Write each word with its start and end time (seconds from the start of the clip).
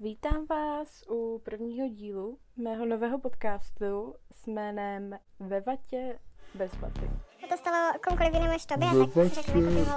Vítám 0.00 0.46
vás 0.46 1.02
u 1.08 1.38
prvního 1.44 1.88
dílu 1.88 2.38
mého 2.56 2.86
nového 2.86 3.18
podcastu 3.18 4.14
s 4.32 4.46
jménem 4.46 5.18
Ve 5.38 5.60
vatě 5.60 6.18
bez 6.54 6.74
vaty. 6.74 7.10
Se 7.40 7.46
to 7.46 7.56
stalo 7.56 7.92
komukoliv 8.08 8.34
jinému 8.34 8.52
než 8.52 8.66
tobě, 8.66 8.88
tak 8.88 9.12
si 9.12 9.42
řekli, 9.42 9.62
jako? 9.62 9.90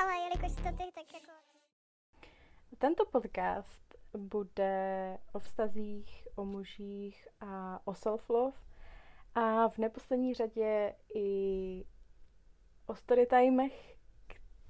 Ale 0.00 0.16
jelikož 0.22 0.52
to 0.56 0.62
ty, 0.62 0.92
tak 0.94 1.14
jako... 1.14 1.30
Tento 2.78 3.04
podcast 3.06 3.94
bude 4.16 5.18
o 5.32 5.38
vztazích, 5.38 6.28
o 6.36 6.44
mužích 6.44 7.28
a 7.40 7.80
o 7.84 7.92
self-love 7.92 8.58
a 9.34 9.68
v 9.68 9.78
neposlední 9.78 10.34
řadě 10.34 10.94
i 11.14 11.84
o 12.86 12.94
storytimech, 12.94 13.93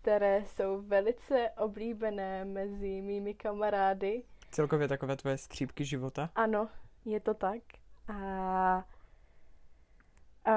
které 0.05 0.47
jsou 0.47 0.83
velice 0.83 1.51
oblíbené 1.57 2.45
mezi 2.45 3.03
mými 3.03 3.35
kamarády. 3.35 4.23
Celkově 4.51 4.89
takové 4.89 5.17
tvoje 5.17 5.39
střípky 5.39 5.85
života? 5.85 6.31
Ano, 6.35 6.69
je 7.05 7.21
to 7.21 7.35
tak. 7.35 7.61
A, 8.09 8.15
a 10.45 10.55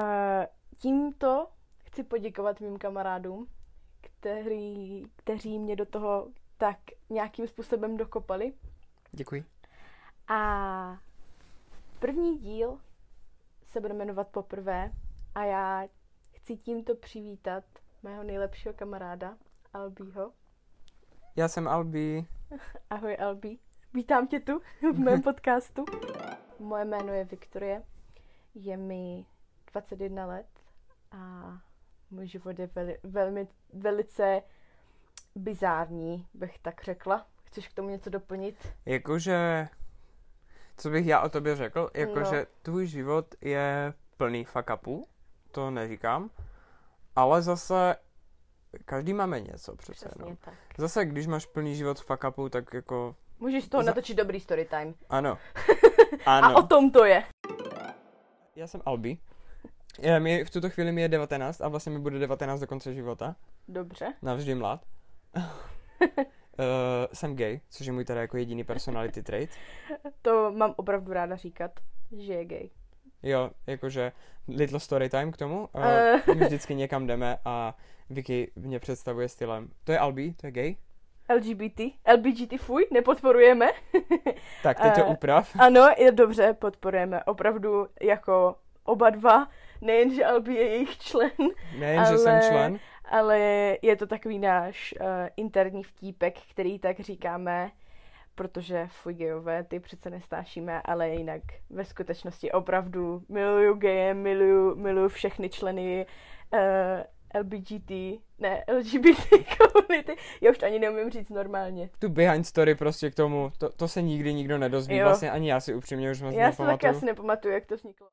tímto 0.78 1.46
chci 1.84 2.04
poděkovat 2.04 2.60
mým 2.60 2.78
kamarádům, 2.78 3.48
který, 4.00 5.02
kteří 5.16 5.58
mě 5.58 5.76
do 5.76 5.86
toho 5.86 6.28
tak 6.56 6.78
nějakým 7.10 7.46
způsobem 7.46 7.96
dokopali. 7.96 8.52
Děkuji. 9.12 9.44
A 10.28 11.00
první 11.98 12.38
díl 12.38 12.80
se 13.64 13.80
bude 13.80 13.94
jmenovat 13.94 14.28
poprvé 14.28 14.92
a 15.34 15.44
já 15.44 15.88
chci 16.32 16.56
tímto 16.56 16.94
přivítat 16.94 17.64
mého 18.02 18.22
nejlepšího 18.22 18.74
kamaráda 18.74 19.36
Albího. 19.72 20.32
Já 21.36 21.48
jsem 21.48 21.68
Albi. 21.68 22.26
Ahoj 22.90 23.16
Albi, 23.20 23.58
vítám 23.94 24.26
tě 24.26 24.40
tu 24.40 24.60
v 24.92 24.98
mém 24.98 25.22
podcastu. 25.32 25.84
Moje 26.58 26.84
jméno 26.84 27.12
je 27.12 27.24
Viktorie, 27.24 27.82
je 28.54 28.76
mi 28.76 29.26
21 29.72 30.26
let 30.26 30.46
a 31.10 31.52
můj 32.10 32.26
život 32.26 32.58
je 32.58 32.66
veli, 32.74 32.98
velmi, 33.02 33.48
velice 33.72 34.42
bizární, 35.34 36.26
bych 36.34 36.58
tak 36.58 36.82
řekla. 36.84 37.26
Chceš 37.44 37.68
k 37.68 37.74
tomu 37.74 37.88
něco 37.88 38.10
doplnit? 38.10 38.68
Jakože, 38.86 39.68
co 40.76 40.90
bych 40.90 41.06
já 41.06 41.20
o 41.20 41.28
tobě 41.28 41.56
řekl, 41.56 41.90
jakože 41.94 42.36
No. 42.40 42.46
tvůj 42.62 42.86
život 42.86 43.34
je 43.40 43.92
plný 44.16 44.44
fuck 44.44 44.70
upů, 44.74 45.08
to 45.50 45.70
neříkám, 45.70 46.30
ale 47.18 47.42
zase 47.42 47.96
každý 48.84 49.12
máme 49.14 49.40
něco 49.40 49.76
přece, 49.76 50.08
Přesně 50.08 50.24
no. 50.30 50.36
tak. 50.44 50.54
Zase, 50.78 51.04
když 51.04 51.26
máš 51.26 51.46
plný 51.46 51.74
život 51.76 52.00
fuck 52.00 52.24
upů, 52.28 52.48
tak 52.48 52.74
jako, 52.74 53.16
Můžeš 53.38 53.64
z 53.64 53.68
toho 53.68 53.82
Za- 53.82 53.90
natočit 53.90 54.16
dobrý 54.16 54.40
storytime. 54.40 54.94
ano. 55.10 55.38
A 56.26 56.38
Ano. 56.38 56.58
o 56.58 56.62
tom 56.62 56.90
to 56.90 57.04
je. 57.04 57.24
Já 58.56 58.66
jsem 58.66 58.80
Albi. 58.86 59.18
Je, 59.98 60.20
mi, 60.20 60.44
v 60.44 60.50
tuto 60.50 60.70
chvíli 60.70 60.92
mi 60.92 61.00
je 61.02 61.08
19 61.08 61.60
a 61.60 61.68
vlastně 61.68 61.92
mi 61.92 61.98
bude 61.98 62.18
19 62.18 62.60
do 62.60 62.66
konce 62.66 62.94
života. 62.94 63.36
Dobře. 63.68 64.14
Navždy 64.22 64.54
mlad. 64.54 64.84
uh, 65.36 65.42
jsem 67.12 67.36
gay, 67.36 67.60
což 67.70 67.86
je 67.86 67.92
můj 67.92 68.04
teda 68.04 68.20
jako 68.20 68.36
jediný 68.36 68.64
personality 68.64 69.22
trait. 69.22 69.50
To 70.22 70.52
mám 70.56 70.74
opravdu 70.76 71.12
ráda 71.12 71.36
říkat, 71.36 71.70
že 72.18 72.32
je 72.32 72.44
gay. 72.44 72.70
Jo, 73.22 73.50
jakože 73.66 74.12
little 74.48 74.80
story 74.80 75.08
time 75.08 75.32
k 75.32 75.36
tomu. 75.36 75.68
Uh, 75.72 76.34
my 76.34 76.44
vždycky 76.44 76.74
někam 76.74 77.06
jdeme 77.06 77.38
a 77.44 77.76
Vicky 78.10 78.52
mě 78.56 78.78
představuje 78.78 79.28
stylem. 79.28 79.68
To 79.84 79.92
je 79.92 79.98
Albi, 79.98 80.34
to 80.34 80.46
je 80.46 80.50
gay. 80.50 80.76
LGBT, 81.34 81.80
LBGT 82.14 82.60
fuj, 82.60 82.86
nepodporujeme. 82.92 83.66
Tak, 84.62 84.80
teď 84.80 84.94
to 84.94 85.00
Eh. 85.00 85.04
uprav. 85.04 85.56
ano, 85.58 85.88
je 85.98 86.12
dobře, 86.12 86.52
podporujeme. 86.52 87.24
Opravdu 87.24 87.86
jako 88.02 88.56
oba 88.84 89.10
dva. 89.10 89.48
Nejen, 89.80 90.14
že 90.14 90.24
Albi 90.24 90.54
je 90.54 90.62
jejich 90.68 90.98
člen, 90.98 91.30
Nejen, 91.78 92.04
že 92.04 92.18
jsem 92.18 92.32
ale- 92.32 92.48
člen. 92.48 92.78
ale 93.04 93.38
je 93.82 93.96
to 93.96 94.06
takový 94.06 94.38
náš 94.38 94.94
uh, 95.00 95.06
interní 95.36 95.82
vtípek, 95.84 96.38
který 96.50 96.78
tak 96.78 97.00
říkáme, 97.00 97.70
protože 98.38 98.88
fuj 98.90 99.14
gejové, 99.14 99.64
ty 99.64 99.80
přece 99.80 100.10
nestášíme, 100.10 100.82
ale 100.82 101.08
jinak 101.08 101.42
ve 101.70 101.84
skutečnosti 101.84 102.52
opravdu 102.52 103.22
miluju 103.28 103.74
geje, 103.74 104.14
miluju, 104.14 104.74
miluju 104.74 105.08
všechny 105.08 105.48
členy 105.48 106.06
uh, 106.52 107.40
LBGT, 107.40 107.90
ne, 108.38 108.64
LGBT 108.72 109.28
komunity. 109.58 110.16
Já 110.40 110.50
už 110.50 110.58
to 110.58 110.66
ani 110.66 110.78
neumím 110.78 111.10
říct 111.10 111.30
normálně. 111.30 111.90
Tu 111.98 112.08
behind 112.08 112.46
story 112.46 112.74
prostě 112.74 113.10
k 113.10 113.14
tomu, 113.14 113.52
to, 113.58 113.68
to 113.72 113.88
se 113.88 114.02
nikdy 114.02 114.34
nikdo 114.34 114.58
nedozví. 114.58 114.96
Jo. 114.96 115.04
Vlastně 115.04 115.30
ani 115.30 115.50
já 115.50 115.60
si 115.60 115.74
upřímně 115.74 116.10
už 116.10 116.22
moc 116.22 116.34
Já 116.34 116.52
si 116.52 116.62
taky 116.62 116.88
asi 116.88 117.06
nepamatuju, 117.06 117.54
jak 117.54 117.66
to 117.66 117.76
vzniklo. 117.76 118.08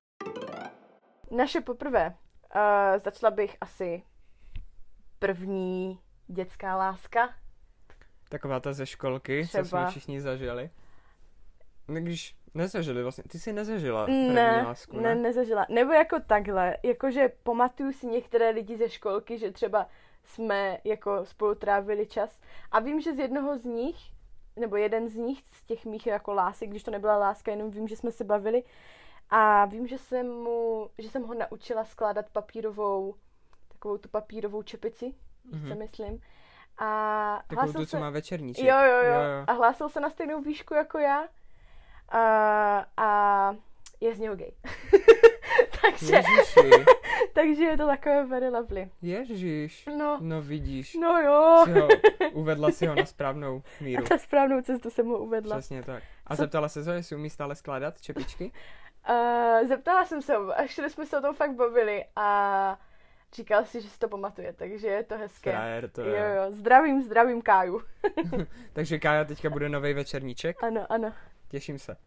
Naše 1.31 1.61
poprvé. 1.61 2.15
Uh, 2.55 2.99
začala 2.99 3.31
bych 3.31 3.57
asi 3.61 4.03
první 5.19 5.99
dětská 6.27 6.75
láska. 6.75 7.29
Taková 8.35 8.59
ta 8.59 8.73
ze 8.73 8.85
školky, 8.85 9.41
co 9.43 9.47
Třeba. 9.49 9.63
jsme 9.65 9.89
všichni 9.89 10.21
zažili. 10.21 10.69
No, 11.87 12.01
Když 12.01 12.35
nezažili 12.53 13.03
vlastně, 13.03 13.23
ty 13.23 13.39
jsi 13.39 13.53
nezažila 13.53 14.05
Ne, 14.07 14.63
lásku, 14.65 14.99
ne, 14.99 15.15
ne? 15.15 15.21
nezažila. 15.21 15.65
Nebo 15.69 15.91
jako 15.93 16.19
takhle, 16.27 16.77
jakože 16.83 17.29
pamatuju 17.43 17.91
si 17.91 18.07
některé 18.07 18.49
lidi 18.49 18.77
ze 18.77 18.89
školky, 18.89 19.37
že 19.37 19.51
třeba 19.51 19.87
jsme 20.23 20.77
jako 20.83 21.25
spolu 21.25 21.55
trávili 21.55 22.05
čas. 22.07 22.41
A 22.71 22.79
vím, 22.79 23.01
že 23.01 23.13
z 23.13 23.19
jednoho 23.19 23.57
z 23.57 23.65
nich, 23.65 23.97
nebo 24.55 24.75
jeden 24.75 25.07
z 25.09 25.15
nich, 25.15 25.43
z 25.45 25.63
těch 25.63 25.85
mých 25.85 26.07
jako 26.07 26.33
lásek, 26.33 26.69
když 26.69 26.83
to 26.83 26.91
nebyla 26.91 27.17
láska, 27.17 27.51
jenom 27.51 27.71
vím, 27.71 27.87
že 27.87 27.95
jsme 27.95 28.11
se 28.11 28.23
bavili. 28.23 28.63
A 29.29 29.65
vím, 29.65 29.87
že 29.87 29.97
jsem 29.97 30.27
mu, 30.29 30.89
že 30.97 31.09
jsem 31.09 31.23
ho 31.23 31.33
naučila 31.33 31.85
skládat 31.85 32.29
papírovou, 32.29 33.15
takovou 33.67 33.97
tu 33.97 34.09
papírovou 34.09 34.63
čepici, 34.63 35.05
mm-hmm. 35.05 35.59
Mhm. 35.59 35.67
co 35.67 35.75
myslím. 35.75 36.21
A 36.77 37.39
Takovou 37.47 37.61
hlásil 37.61 37.79
tu, 37.81 37.85
co 37.85 37.89
se- 37.91 37.99
má 37.99 38.09
večerníček. 38.09 38.65
Jo, 38.65 38.75
jo, 38.79 38.97
jo, 38.97 39.03
jo, 39.03 39.21
jo. 39.21 39.43
A 39.47 39.51
hlásil 39.51 39.89
se 39.89 39.99
na 39.99 40.09
stejnou 40.09 40.41
výšku 40.41 40.73
jako 40.73 40.97
já. 40.97 41.23
A, 42.09 42.85
a 42.97 43.55
je 44.01 44.15
z 44.15 44.19
něho 44.19 44.35
gay. 44.35 44.51
takže, 45.81 46.21
takže 47.33 47.63
je 47.63 47.77
to 47.77 47.87
takové 47.87 48.25
very 48.25 48.49
lovely. 48.49 48.89
ježiš. 49.01 49.85
No, 49.97 50.17
No 50.21 50.41
vidíš. 50.41 50.93
no 50.95 51.19
jo. 51.21 51.61
Si 51.65 51.71
ho, 51.79 51.87
uvedla 52.33 52.71
si 52.71 52.87
ho 52.87 52.95
na 52.95 53.05
správnou 53.05 53.63
A 53.81 53.83
míru. 53.83 54.03
ta 54.09 54.17
správnou 54.17 54.61
cestu 54.61 54.89
jsem 54.89 55.05
mu 55.05 55.17
uvedla. 55.17 55.57
Přesně 55.57 55.83
tak. 55.83 56.03
A 56.27 56.35
Co- 56.35 56.41
zeptala 56.41 56.69
se 56.69 56.83
ho, 56.83 56.91
jestli 56.93 57.15
umí 57.15 57.29
stále 57.29 57.55
skládat 57.55 58.01
čepičky? 58.01 58.51
Uh, 59.09 59.67
zeptala 59.67 60.05
jsem 60.05 60.21
se 60.21 60.35
ho, 60.35 60.59
a 60.59 60.67
šli 60.67 60.89
jsme 60.89 61.05
se 61.05 61.17
o 61.17 61.21
tom 61.21 61.35
fakt 61.35 61.51
bavili 61.55 62.05
a 62.15 62.79
říkal 63.35 63.65
si, 63.65 63.81
že 63.81 63.89
si 63.89 63.99
to 63.99 64.07
pamatuje, 64.09 64.53
takže 64.53 64.87
je 64.87 65.03
to 65.03 65.17
hezké. 65.17 65.51
Frajer 65.51 65.89
to 65.89 66.01
Jo, 66.01 66.07
je. 66.07 66.35
jo, 66.35 66.51
zdravím, 66.51 67.01
zdravím 67.03 67.41
Káju. 67.41 67.81
Takže 68.73 68.99
Kája 68.99 69.25
teďka 69.25 69.49
bude 69.49 69.69
nový 69.69 69.93
večerníček. 69.93 70.63
Ano, 70.63 70.85
ano. 70.89 71.13
Těším 71.47 71.79
se. 71.79 71.97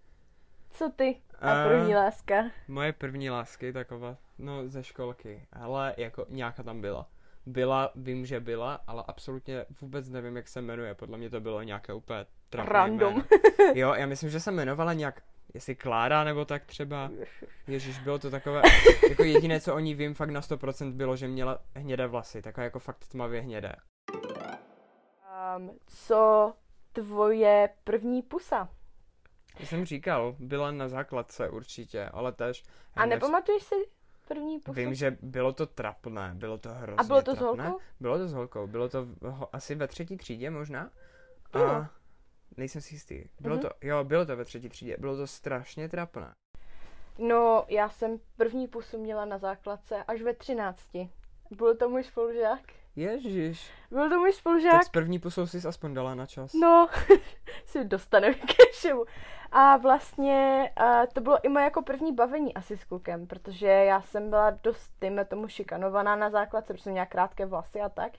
Co 0.71 0.91
ty? 0.97 1.17
A 1.41 1.55
Eh, 1.55 1.69
první 1.69 1.95
láska. 1.95 2.45
Moje 2.69 2.93
první 2.93 3.31
lásky 3.31 3.73
taková, 3.73 4.17
no 4.39 4.69
ze 4.69 4.85
školky, 4.85 5.47
ale 5.53 5.95
jako 5.97 6.27
nějaká 6.29 6.63
tam 6.63 6.81
byla. 6.81 7.09
Byla, 7.47 7.93
vím, 7.95 8.27
že 8.27 8.41
byla, 8.41 8.81
ale 8.87 9.05
absolutně 9.07 9.65
vůbec 9.81 10.09
nevím, 10.09 10.37
jak 10.37 10.49
se 10.49 10.61
jmenuje. 10.63 10.95
Podle 10.95 11.19
mě 11.19 11.31
to 11.31 11.41
bylo 11.41 11.63
nějaké 11.63 11.93
úplně 11.93 12.27
trapné 12.51 12.73
Random. 12.73 13.25
Jo, 13.75 13.95
já 13.95 14.07
myslím, 14.07 14.31
že 14.31 14.41
se 14.41 14.51
jmenovala 14.51 14.93
nějak, 14.93 15.23
jestli 15.55 15.75
Klára 15.75 16.25
nebo 16.25 16.45
tak 16.45 16.65
třeba. 16.65 17.11
Ježíš, 17.67 17.99
bylo 17.99 18.19
to 18.19 18.31
takové, 18.31 18.63
jako 19.09 19.23
jediné, 19.25 19.61
co 19.61 19.75
o 19.75 19.79
ní 19.79 19.95
vím 19.95 20.15
fakt 20.15 20.31
na 20.31 20.41
100% 20.41 20.93
bylo, 20.93 21.17
že 21.17 21.29
měla 21.29 21.59
hnědé 21.75 22.07
vlasy, 22.07 22.43
takové 22.43 22.65
jako 22.65 22.79
fakt 22.79 23.09
tmavě 23.09 23.41
hnědé. 23.41 23.73
Um, 25.57 25.71
co 25.87 26.53
tvoje 26.93 27.69
první 27.85 28.23
pusa? 28.23 28.69
Já 29.59 29.67
jsem 29.67 29.85
říkal, 29.85 30.37
byla 30.39 30.71
na 30.71 30.89
základce 30.89 31.51
určitě, 31.51 32.05
ale 32.05 32.33
tež... 32.33 32.63
A 32.95 33.07
nepamatuješ 33.07 33.63
si 33.63 33.75
první 34.29 34.59
pusu? 34.59 34.73
Vím, 34.73 34.95
že 34.95 35.17
bylo 35.23 35.53
to 35.53 35.67
trapné, 35.67 36.31
bylo 36.35 36.59
to 36.59 36.69
hrozně 36.69 36.97
A 36.97 37.03
bylo 37.03 37.23
to 37.23 37.35
s 37.35 37.39
trapné. 37.39 37.65
holkou? 37.65 37.81
Bylo 38.01 38.19
to 38.19 38.29
s 38.29 38.33
holkou, 38.33 38.67
bylo 38.67 38.89
to 38.89 39.07
ho, 39.23 39.57
asi 39.57 39.75
ve 39.75 39.89
třetí 39.89 40.17
třídě 40.17 40.51
možná. 40.51 40.91
A 41.53 41.91
nejsem 42.57 42.81
si 42.83 42.95
jistý. 42.95 43.25
Bylo 43.41 43.55
Mhm. 43.55 43.63
to, 43.63 43.71
jo, 43.83 44.05
bylo 44.05 44.27
to 44.27 44.37
ve 44.37 44.45
třetí 44.45 44.69
třídě, 44.69 44.97
bylo 44.99 45.17
to 45.17 45.27
strašně 45.27 45.89
trapné. 45.89 46.33
No, 47.19 47.65
já 47.69 47.89
jsem 47.89 48.19
první 48.37 48.69
pusu 48.69 48.99
měla 48.99 49.25
na 49.25 49.39
základce 49.39 50.05
až 50.09 50.23
ve 50.23 50.35
třinácti. 50.35 51.11
Byl 51.51 51.77
to 51.77 51.89
můj 51.89 52.05
spolužák? 52.05 52.61
Ježíš. 52.97 53.71
Byl 53.91 54.09
to 54.11 54.19
můj 54.19 54.31
Tak 54.31 54.39
spolužák? 54.39 54.85
s 54.85 54.89
první 54.89 55.19
pusou 55.19 55.47
jsi 55.47 55.69
aspoň 55.69 55.95
dala 55.95 56.15
na 56.15 56.27
čas. 56.27 56.53
No, 56.55 56.89
si 57.67 57.85
dostaneme 57.85 58.35
ke 58.35 58.65
všemu. 58.73 59.05
A 59.53 59.77
vlastně 59.77 60.71
a 60.77 61.07
to 61.07 61.21
bylo 61.21 61.45
i 61.45 61.49
moje 61.49 61.65
jako 61.65 61.83
první 61.83 62.13
bavení 62.15 62.55
asi 62.55 62.77
s 62.77 62.85
klukem, 62.85 63.27
protože 63.27 63.67
já 63.67 64.03
jsem 64.03 64.31
byla 64.31 64.51
dost, 64.51 64.93
dejme 65.01 65.25
tomu, 65.25 65.49
šikanovaná 65.49 66.17
na 66.17 66.31
základce, 66.31 66.73
protože 66.73 66.83
jsem 66.83 66.93
měla 66.93 67.07
krátké 67.07 67.47
vlasy 67.47 67.81
a 67.81 67.89
tak. 67.89 68.13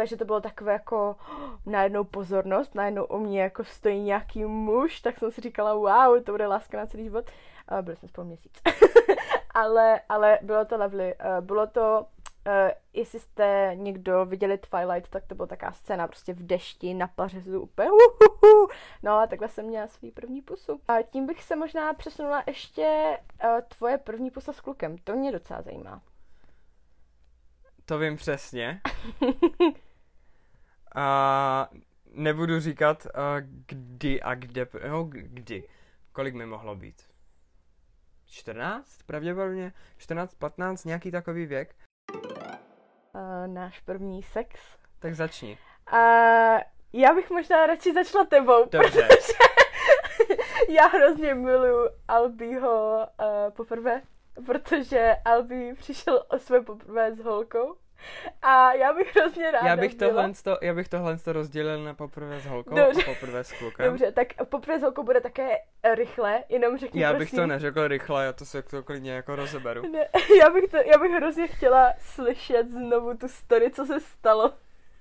Takže 0.00 0.16
to 0.16 0.24
bylo 0.24 0.40
takové 0.40 0.72
jako 0.72 1.16
najednou 1.66 2.04
pozornost, 2.04 2.74
najednou 2.74 3.04
o 3.04 3.18
mě 3.18 3.42
jako 3.42 3.64
stojí 3.64 4.00
nějaký 4.02 4.44
muž, 4.44 5.00
tak 5.00 5.18
jsem 5.18 5.30
si 5.30 5.40
říkala, 5.40 5.74
wow, 5.74 6.22
to 6.22 6.32
bude 6.32 6.46
láska 6.46 6.78
na 6.78 6.86
celý 6.86 7.04
život. 7.04 7.30
A 7.68 7.82
byli 7.82 7.96
jsme 7.96 8.08
spolu 8.08 8.26
měsíc. 8.26 8.52
ale, 9.54 10.00
ale 10.08 10.38
bylo 10.42 10.64
to 10.64 10.76
lovely. 10.76 11.14
Uh, 11.14 11.44
bylo 11.46 11.66
to, 11.66 12.06
uh, 12.46 12.70
jestli 12.92 13.20
jste 13.20 13.72
někdo 13.74 14.24
viděli 14.24 14.58
Twilight, 14.58 15.10
tak 15.10 15.26
to 15.26 15.34
byla 15.34 15.46
taková 15.46 15.72
scéna 15.72 16.06
prostě 16.06 16.34
v 16.34 16.46
dešti 16.46 16.94
na 16.94 17.06
pařezu 17.06 17.60
úplně 17.60 17.88
uhuhu. 17.90 18.68
No 19.02 19.12
a 19.12 19.26
takhle 19.26 19.48
jsem 19.48 19.66
měla 19.66 19.88
svůj 19.88 20.10
první 20.10 20.42
pusu. 20.42 20.80
A 20.88 21.02
tím 21.02 21.26
bych 21.26 21.42
se 21.42 21.56
možná 21.56 21.94
přesunula 21.94 22.42
ještě 22.46 23.18
uh, 23.44 23.60
tvoje 23.68 23.98
první 23.98 24.30
pusa 24.30 24.52
s 24.52 24.60
klukem. 24.60 24.98
To 24.98 25.16
mě 25.16 25.32
docela 25.32 25.62
zajímá. 25.62 26.02
To 27.84 27.98
vím 27.98 28.16
přesně. 28.16 28.80
a 30.94 31.68
nebudu 32.12 32.60
říkat, 32.60 33.06
uh, 33.06 33.10
kdy 33.66 34.22
a 34.22 34.34
kde, 34.34 34.66
no 34.88 35.04
kdy, 35.04 35.68
kolik 36.12 36.34
mi 36.34 36.46
mohlo 36.46 36.76
být. 36.76 37.02
14 38.26 39.02
pravděpodobně, 39.06 39.72
14, 39.96 40.34
15, 40.34 40.84
nějaký 40.84 41.10
takový 41.10 41.46
věk. 41.46 41.74
Uh, 42.14 43.46
náš 43.46 43.80
první 43.80 44.22
sex. 44.22 44.60
Tak 44.98 45.14
začni. 45.14 45.58
Uh, 45.92 46.60
já 46.92 47.14
bych 47.14 47.30
možná 47.30 47.66
radši 47.66 47.94
začala 47.94 48.24
tebou, 48.24 48.68
Dobře. 48.70 49.08
protože 49.08 49.32
já 50.68 50.86
hrozně 50.86 51.34
miluju 51.34 51.88
Albího 52.08 52.98
uh, 52.98 53.50
poprvé, 53.50 54.02
protože 54.46 55.16
Albi 55.24 55.74
přišel 55.74 56.24
o 56.28 56.38
své 56.38 56.60
poprvé 56.60 57.14
s 57.14 57.18
holkou. 57.18 57.76
A 58.42 58.72
já 58.72 58.92
bych 58.92 59.16
hrozně 59.16 59.50
ráda 59.50 59.68
Já 59.68 59.76
bych 59.76 59.94
byla. 59.96 60.10
tohle, 60.10 60.32
to, 60.44 60.58
já 60.62 60.74
bych 60.74 60.88
tohle 60.88 61.18
to 61.18 61.32
rozdělil 61.32 61.84
na 61.84 61.94
poprvé 61.94 62.40
s 62.40 62.46
holkou 62.46 62.74
Dobře. 62.74 63.02
a 63.02 63.14
poprvé 63.14 63.44
s 63.44 63.52
klukem. 63.52 63.86
Dobře, 63.86 64.12
tak 64.12 64.26
poprvé 64.44 64.78
s 64.78 64.82
holkou 64.82 65.02
bude 65.02 65.20
také 65.20 65.48
rychle, 65.94 66.44
jenom 66.48 66.78
řekni 66.78 67.00
Já 67.00 67.12
bych 67.12 67.18
prosím. 67.18 67.36
to 67.38 67.46
neřekl 67.46 67.88
rychle, 67.88 68.24
já 68.24 68.32
to 68.32 68.44
se 68.44 68.62
to 68.62 68.82
klidně 68.82 69.12
jako 69.12 69.36
rozeberu. 69.36 69.82
Ne, 69.92 70.08
já, 70.40 70.50
bych 70.50 70.64
to, 70.70 70.76
já 70.76 70.98
bych 70.98 71.10
hrozně 71.12 71.46
chtěla 71.48 71.92
slyšet 71.98 72.68
znovu 72.70 73.16
tu 73.16 73.28
story, 73.28 73.70
co 73.70 73.86
se 73.86 74.00
stalo, 74.00 74.52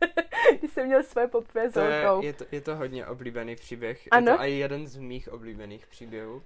když 0.59 0.71
jsem 0.71 0.85
měl 0.85 1.03
své 1.03 1.27
poprvé 1.27 1.69
s 1.69 1.73
To 1.73 1.79
je, 1.79 2.07
holkou. 2.07 2.25
je, 2.25 2.33
to, 2.33 2.45
je 2.51 2.61
to 2.61 2.75
hodně 2.75 3.05
oblíbený 3.05 3.55
příběh. 3.55 4.07
Ano. 4.11 4.31
Je 4.31 4.37
to 4.37 4.43
i 4.43 4.51
jeden 4.51 4.87
z 4.87 4.97
mých 4.97 5.29
oblíbených 5.33 5.87
příběhů. 5.87 6.43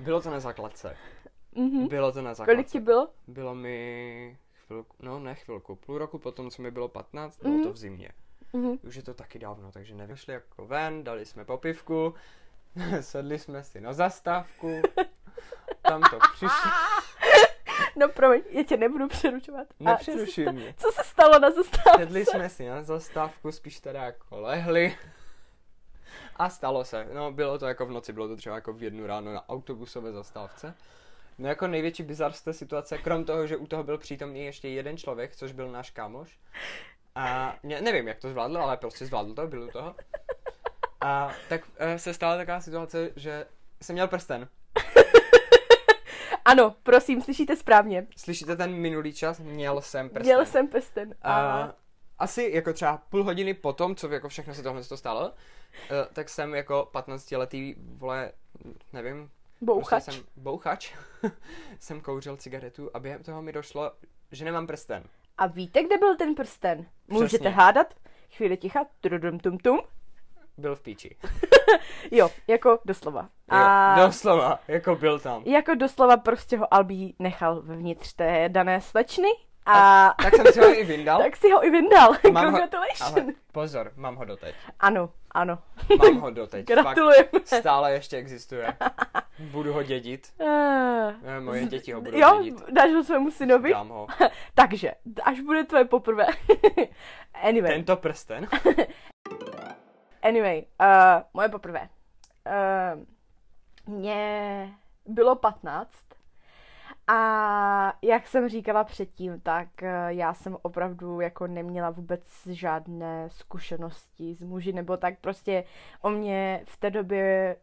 Bylo 0.00 0.20
to 0.20 0.30
na 0.30 0.40
základce. 0.40 0.96
Mhm. 1.54 1.88
Bylo 1.88 2.12
to 2.12 2.22
na 2.22 2.34
základce. 2.34 2.54
Kolik 2.56 2.66
ti 2.66 2.80
bylo? 2.80 3.08
Bylo 3.26 3.54
mi 3.54 4.36
chvilku, 4.72 4.96
no 5.00 5.18
ne 5.20 5.34
chvilku, 5.34 5.76
půl 5.76 5.98
roku 5.98 6.18
potom, 6.18 6.50
co 6.50 6.62
mi 6.62 6.70
bylo 6.70 6.88
15, 6.88 7.38
bylo 7.42 7.54
Mhm. 7.54 7.62
to 7.62 7.72
v 7.72 7.76
zimě. 7.76 8.08
Mhm. 8.52 8.78
Už 8.82 8.94
je 8.94 9.02
to 9.02 9.14
taky 9.14 9.38
dávno, 9.38 9.72
takže 9.72 9.94
nevím. 9.94 10.16
Šli 10.16 10.32
jako 10.32 10.66
ven, 10.66 11.04
dali 11.04 11.26
jsme 11.26 11.44
popivku, 11.44 12.14
sedli 13.00 13.38
jsme 13.38 13.64
si 13.64 13.80
na 13.80 13.92
zastávku, 13.92 14.82
tam 15.82 16.02
to 16.02 16.18
přišlo, 16.32 16.48
No 17.96 18.08
promiň, 18.08 18.42
já 18.50 18.62
tě 18.62 18.76
nebudu 18.76 19.08
co 19.08 19.16
se 19.16 19.30
nepřerušuj 19.80 20.52
mě. 20.52 20.74
Co 20.78 20.92
se 20.92 21.02
stalo 21.04 21.38
na 21.38 21.50
zastávce? 21.50 21.98
Sedli 21.98 22.26
jsme 22.26 22.48
si 22.48 22.66
na 22.68 22.82
zastávku, 22.82 23.52
spíš 23.52 23.80
teda 23.80 24.02
jako 24.04 24.40
lehli. 24.40 24.96
A 26.36 26.50
stalo 26.50 26.84
se. 26.84 27.08
No, 27.12 27.32
bylo 27.32 27.58
to 27.58 27.66
jako 27.66 27.86
v 27.86 27.90
noci, 27.90 28.12
bylo 28.12 28.28
to 28.28 28.36
třeba 28.36 28.54
jako 28.54 28.72
v 28.72 28.82
jednu 28.82 29.06
ráno 29.06 29.32
na 29.32 29.48
autobusové 29.48 30.12
zastávce. 30.12 30.74
No 31.42 31.48
jako 31.48 31.66
největší 31.66 32.02
bizar 32.02 32.32
z 32.32 32.42
té 32.42 32.52
situace, 32.52 32.98
krom 32.98 33.24
toho, 33.24 33.46
že 33.46 33.56
u 33.56 33.66
toho 33.66 33.82
byl 33.82 33.98
přítomný 33.98 34.44
ještě 34.44 34.68
jeden 34.68 34.96
člověk, 34.96 35.36
což 35.36 35.52
byl 35.52 35.70
náš 35.70 35.90
kámoš. 35.90 36.38
A 37.14 37.56
ne, 37.62 37.80
nevím, 37.80 38.08
jak 38.08 38.18
to 38.18 38.30
zvládl, 38.30 38.58
ale 38.58 38.76
prostě 38.76 39.06
zvládl 39.06 39.34
to, 39.34 39.46
byl 39.46 39.62
u 39.62 39.68
toho. 39.68 39.94
A 41.00 41.32
tak 41.48 41.60
eh, 41.76 41.98
se 41.98 42.14
stala 42.14 42.36
taková 42.36 42.60
situace, 42.60 43.10
že 43.16 43.46
jsem 43.82 43.94
měl 43.94 44.08
prsten. 44.08 44.48
Ano, 46.44 46.74
prosím, 46.82 47.22
slyšíte 47.22 47.56
správně. 47.56 48.06
Slyšíte 48.16 48.56
ten 48.56 48.72
minulý 48.72 49.12
čas? 49.12 49.38
Měl 49.40 49.80
jsem 49.80 50.08
prsten. 50.08 50.26
Měl 50.26 50.46
jsem 50.46 50.68
pesten. 50.68 51.14
A... 51.22 51.72
Asi 52.18 52.50
jako 52.54 52.72
třeba 52.72 53.02
půl 53.08 53.24
hodiny 53.24 53.54
potom, 53.54 53.96
co 53.96 54.08
jako 54.08 54.28
všechno 54.28 54.54
se 54.54 54.62
tohle 54.62 54.84
to 54.84 54.96
stalo, 54.96 55.32
eh, 55.90 56.06
tak 56.12 56.28
jsem 56.28 56.54
jako 56.54 56.90
15-letý, 56.92 57.74
vole, 57.78 58.32
nevím, 58.92 59.30
Bouchač. 59.62 60.04
Prostě 60.04 60.12
jsem 60.12 60.24
bouchač, 60.36 60.92
jsem 61.80 62.00
kouřil 62.00 62.36
cigaretu 62.36 62.90
a 62.94 62.98
během 62.98 63.22
toho 63.22 63.42
mi 63.42 63.52
došlo, 63.52 63.92
že 64.32 64.44
nemám 64.44 64.66
prsten. 64.66 65.02
A 65.38 65.46
víte, 65.46 65.82
kde 65.82 65.98
byl 65.98 66.16
ten 66.16 66.34
prsten? 66.34 66.86
Můžete 67.08 67.28
Přesně. 67.28 67.50
hádat? 67.50 67.94
Chvíli 68.36 68.56
ticha. 68.56 68.84
Tudum, 69.00 69.38
tum, 69.38 69.58
tum. 69.58 69.80
Byl 70.58 70.76
v 70.76 70.80
píči. 70.82 71.16
Jo, 72.10 72.30
jako 72.48 72.78
doslova. 72.84 73.28
A 73.48 73.98
Jo, 74.00 74.06
doslova, 74.06 74.58
jako 74.68 74.96
byl 74.96 75.18
tam. 75.18 75.42
jako 75.46 75.74
doslova 75.74 76.16
prostě 76.16 76.56
ho 76.56 76.74
Albí 76.74 77.16
nechal 77.18 77.62
vevnitř 77.62 78.12
té 78.12 78.48
dané 78.48 78.80
slečny 78.80 79.28
a, 79.66 80.14
Tak 80.22 80.34
jsem 80.36 80.46
si 80.52 80.60
ho 80.60 80.78
i 80.78 80.84
vyndal. 80.84 81.18
tak 81.22 81.36
si 81.36 81.50
ho 81.50 81.64
i 81.66 81.70
vyndal. 81.70 82.12
Mám 82.32 82.44
ho, 82.44 82.50
Congratulations. 82.50 83.12
ale 83.16 83.26
pozor, 83.52 83.92
mám 83.96 84.16
ho 84.16 84.24
doteď. 84.24 84.54
Ano, 84.80 85.10
ano. 85.34 85.58
Mám 85.98 86.20
ho 86.20 86.30
doteď. 86.30 86.66
Gratulujeme. 86.66 87.24
Fakt, 87.32 87.46
stále 87.60 87.92
ještě 87.92 88.16
existuje. 88.16 88.76
Budu 89.38 89.72
ho 89.72 89.82
dědit. 89.82 90.32
Eh, 91.24 91.40
Moje 91.40 91.66
děti 91.66 91.92
ho 91.92 92.00
budou 92.00 92.18
Jo, 92.18 92.40
dědit. 92.42 92.62
dáš 92.70 92.90
ho 92.92 93.04
svému 93.04 93.30
synovi? 93.30 93.70
Dám 93.70 93.88
ho. 93.88 94.06
Takže, 94.54 94.92
až 95.22 95.40
bude 95.40 95.64
tvoje 95.64 95.84
poprvé. 95.84 96.26
anyway, 97.42 97.72
Tento 97.72 97.96
prsten. 97.96 98.46
anyway, 100.22 100.64
uh, 100.80 100.86
moje 101.34 101.48
poprvé. 101.48 101.88
Uh, 102.46 103.02
mně 103.94 104.72
bylo 105.06 105.36
15 105.36 105.90
a 107.06 107.92
jak 108.02 108.26
jsem 108.26 108.48
říkala 108.48 108.84
předtím, 108.84 109.40
tak 109.40 109.68
uh, 109.82 109.88
já 110.08 110.34
jsem 110.34 110.56
opravdu 110.62 111.20
jako 111.20 111.46
neměla 111.46 111.90
vůbec 111.90 112.22
žádné 112.46 113.30
zkušenosti 113.30 114.34
s 114.34 114.42
muži, 114.42 114.72
nebo 114.72 114.96
tak 114.96 115.18
prostě 115.20 115.64
o 116.02 116.10
mě 116.10 116.62
v 116.66 116.76
té 116.76 116.90
době 116.90 117.56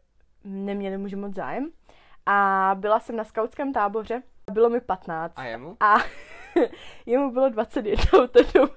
neměli 0.44 0.98
muži 0.98 1.16
moc 1.16 1.36
zájem. 1.36 1.70
A 2.26 2.72
byla 2.80 3.00
jsem 3.00 3.16
na 3.16 3.24
skautském 3.24 3.74
táboře, 3.74 4.24
bylo 4.52 4.70
mi 4.70 4.82
15 4.82 5.34
A 5.36 5.44
jemu? 5.44 5.78
a 5.80 5.96
jemu 7.06 7.32
bylo 7.32 7.50
21 7.50 8.04
v 8.26 8.28
té 8.28 8.40
době. 8.44 8.76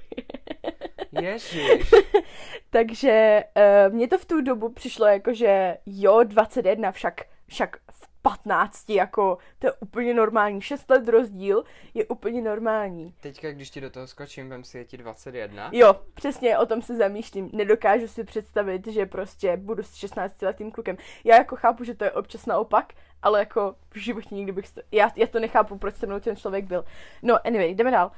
Ježiš. 1.20 1.90
Takže 2.70 3.44
uh, 3.56 3.94
mně 3.94 4.08
to 4.08 4.18
v 4.18 4.24
tu 4.24 4.40
dobu 4.40 4.68
přišlo 4.68 5.06
jako, 5.06 5.34
že 5.34 5.76
jo, 5.86 6.22
21, 6.22 6.92
však, 6.92 7.20
však 7.46 7.76
15, 8.22 8.90
jako 8.90 9.38
to 9.58 9.66
je 9.66 9.72
úplně 9.72 10.14
normální. 10.14 10.62
6 10.62 10.90
let 10.90 11.08
rozdíl 11.08 11.64
je 11.94 12.06
úplně 12.06 12.42
normální. 12.42 13.14
Teďka, 13.20 13.52
když 13.52 13.70
ti 13.70 13.80
do 13.80 13.90
toho 13.90 14.06
skočím, 14.06 14.48
vem 14.48 14.64
si 14.64 14.78
je 14.78 14.84
ti 14.84 14.96
21. 14.96 15.70
Jo, 15.72 15.94
přesně 16.14 16.58
o 16.58 16.66
tom 16.66 16.82
se 16.82 16.96
zamýšlím. 16.96 17.50
Nedokážu 17.52 18.08
si 18.08 18.24
představit, 18.24 18.86
že 18.86 19.06
prostě 19.06 19.56
budu 19.56 19.82
s 19.82 19.94
16 19.94 20.42
letým 20.42 20.70
klukem. 20.70 20.96
Já 21.24 21.36
jako 21.36 21.56
chápu, 21.56 21.84
že 21.84 21.94
to 21.94 22.04
je 22.04 22.12
občas 22.12 22.46
naopak, 22.46 22.92
ale 23.22 23.38
jako 23.38 23.74
v 23.90 23.96
životě 23.96 24.34
nikdy 24.34 24.52
bych... 24.52 24.66
St- 24.66 24.82
já, 24.92 25.10
já 25.16 25.26
to 25.26 25.40
nechápu, 25.40 25.78
proč 25.78 25.94
se 25.94 26.06
mnou 26.06 26.20
ten 26.20 26.36
člověk 26.36 26.64
byl. 26.64 26.84
No, 27.22 27.46
anyway, 27.46 27.74
jdeme 27.74 27.90
dál. 27.90 28.12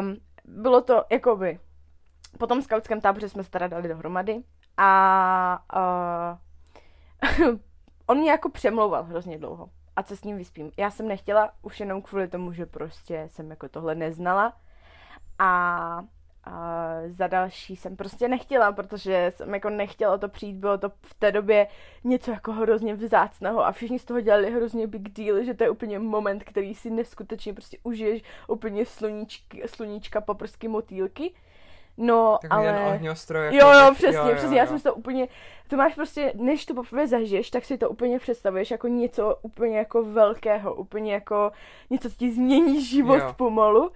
Um, 0.00 0.16
bylo 0.44 0.80
to 0.80 1.04
jakoby... 1.10 1.58
Po 2.38 2.46
tom 2.46 2.62
skautském 2.62 3.00
táboře 3.00 3.28
jsme 3.28 3.44
se 3.44 3.50
teda 3.50 3.66
dali 3.66 3.88
dohromady 3.88 4.42
a 4.76 5.64
uh, 5.76 7.58
on 8.10 8.18
mě 8.18 8.30
jako 8.30 8.48
přemlouval 8.48 9.02
hrozně 9.02 9.38
dlouho. 9.38 9.70
A 9.96 10.02
co 10.02 10.16
s 10.16 10.24
ním 10.24 10.36
vyspím? 10.36 10.70
Já 10.76 10.90
jsem 10.90 11.08
nechtěla 11.08 11.52
už 11.62 11.80
jenom 11.80 12.02
kvůli 12.02 12.28
tomu, 12.28 12.52
že 12.52 12.66
prostě 12.66 13.28
jsem 13.30 13.50
jako 13.50 13.68
tohle 13.68 13.94
neznala 13.94 14.56
a, 15.38 16.04
a 16.44 16.52
za 17.06 17.26
další 17.26 17.76
jsem 17.76 17.96
prostě 17.96 18.28
nechtěla, 18.28 18.72
protože 18.72 19.32
jsem 19.34 19.54
jako 19.54 19.70
nechtěla 19.70 20.18
to 20.18 20.28
přijít, 20.28 20.56
bylo 20.56 20.78
to 20.78 20.88
v 20.88 21.14
té 21.14 21.32
době 21.32 21.66
něco 22.04 22.30
jako 22.30 22.52
hrozně 22.52 22.94
vzácného 22.94 23.66
a 23.66 23.72
všichni 23.72 23.98
z 23.98 24.04
toho 24.04 24.20
dělali 24.20 24.50
hrozně 24.50 24.86
big 24.86 25.08
deal, 25.08 25.44
že 25.44 25.54
to 25.54 25.64
je 25.64 25.70
úplně 25.70 25.98
moment, 25.98 26.44
který 26.44 26.74
si 26.74 26.90
neskutečně 26.90 27.52
prostě 27.52 27.78
užiješ, 27.82 28.22
úplně 28.48 28.86
sluníčky, 28.86 29.62
sluníčka, 29.66 30.20
paprsky, 30.20 30.68
motýlky. 30.68 31.34
No, 32.02 32.38
Takový 32.42 32.66
ale... 32.68 32.78
ten 32.78 32.94
ohňostroj. 32.94 33.44
jako 33.44 33.56
Jo, 33.56 33.72
jo, 33.72 33.94
přesně, 33.94 34.34
přesně, 34.36 34.58
já 34.58 34.66
jsem 34.66 34.78
si 34.78 34.84
to 34.84 34.94
úplně, 34.94 35.28
to 35.68 35.76
máš 35.76 35.94
prostě, 35.94 36.32
než 36.36 36.66
to 36.66 36.74
poprvé 36.74 37.06
zažiješ, 37.06 37.50
tak 37.50 37.64
si 37.64 37.78
to 37.78 37.90
úplně 37.90 38.18
představuješ 38.18 38.70
jako 38.70 38.88
něco 38.88 39.36
úplně 39.42 39.78
jako 39.78 40.02
velkého, 40.02 40.74
úplně 40.74 41.12
jako 41.14 41.52
něco, 41.90 42.10
co 42.10 42.16
ti 42.16 42.30
změní 42.32 42.84
život 42.84 43.16
Jo. 43.18 43.34
pomalu. 43.36 43.90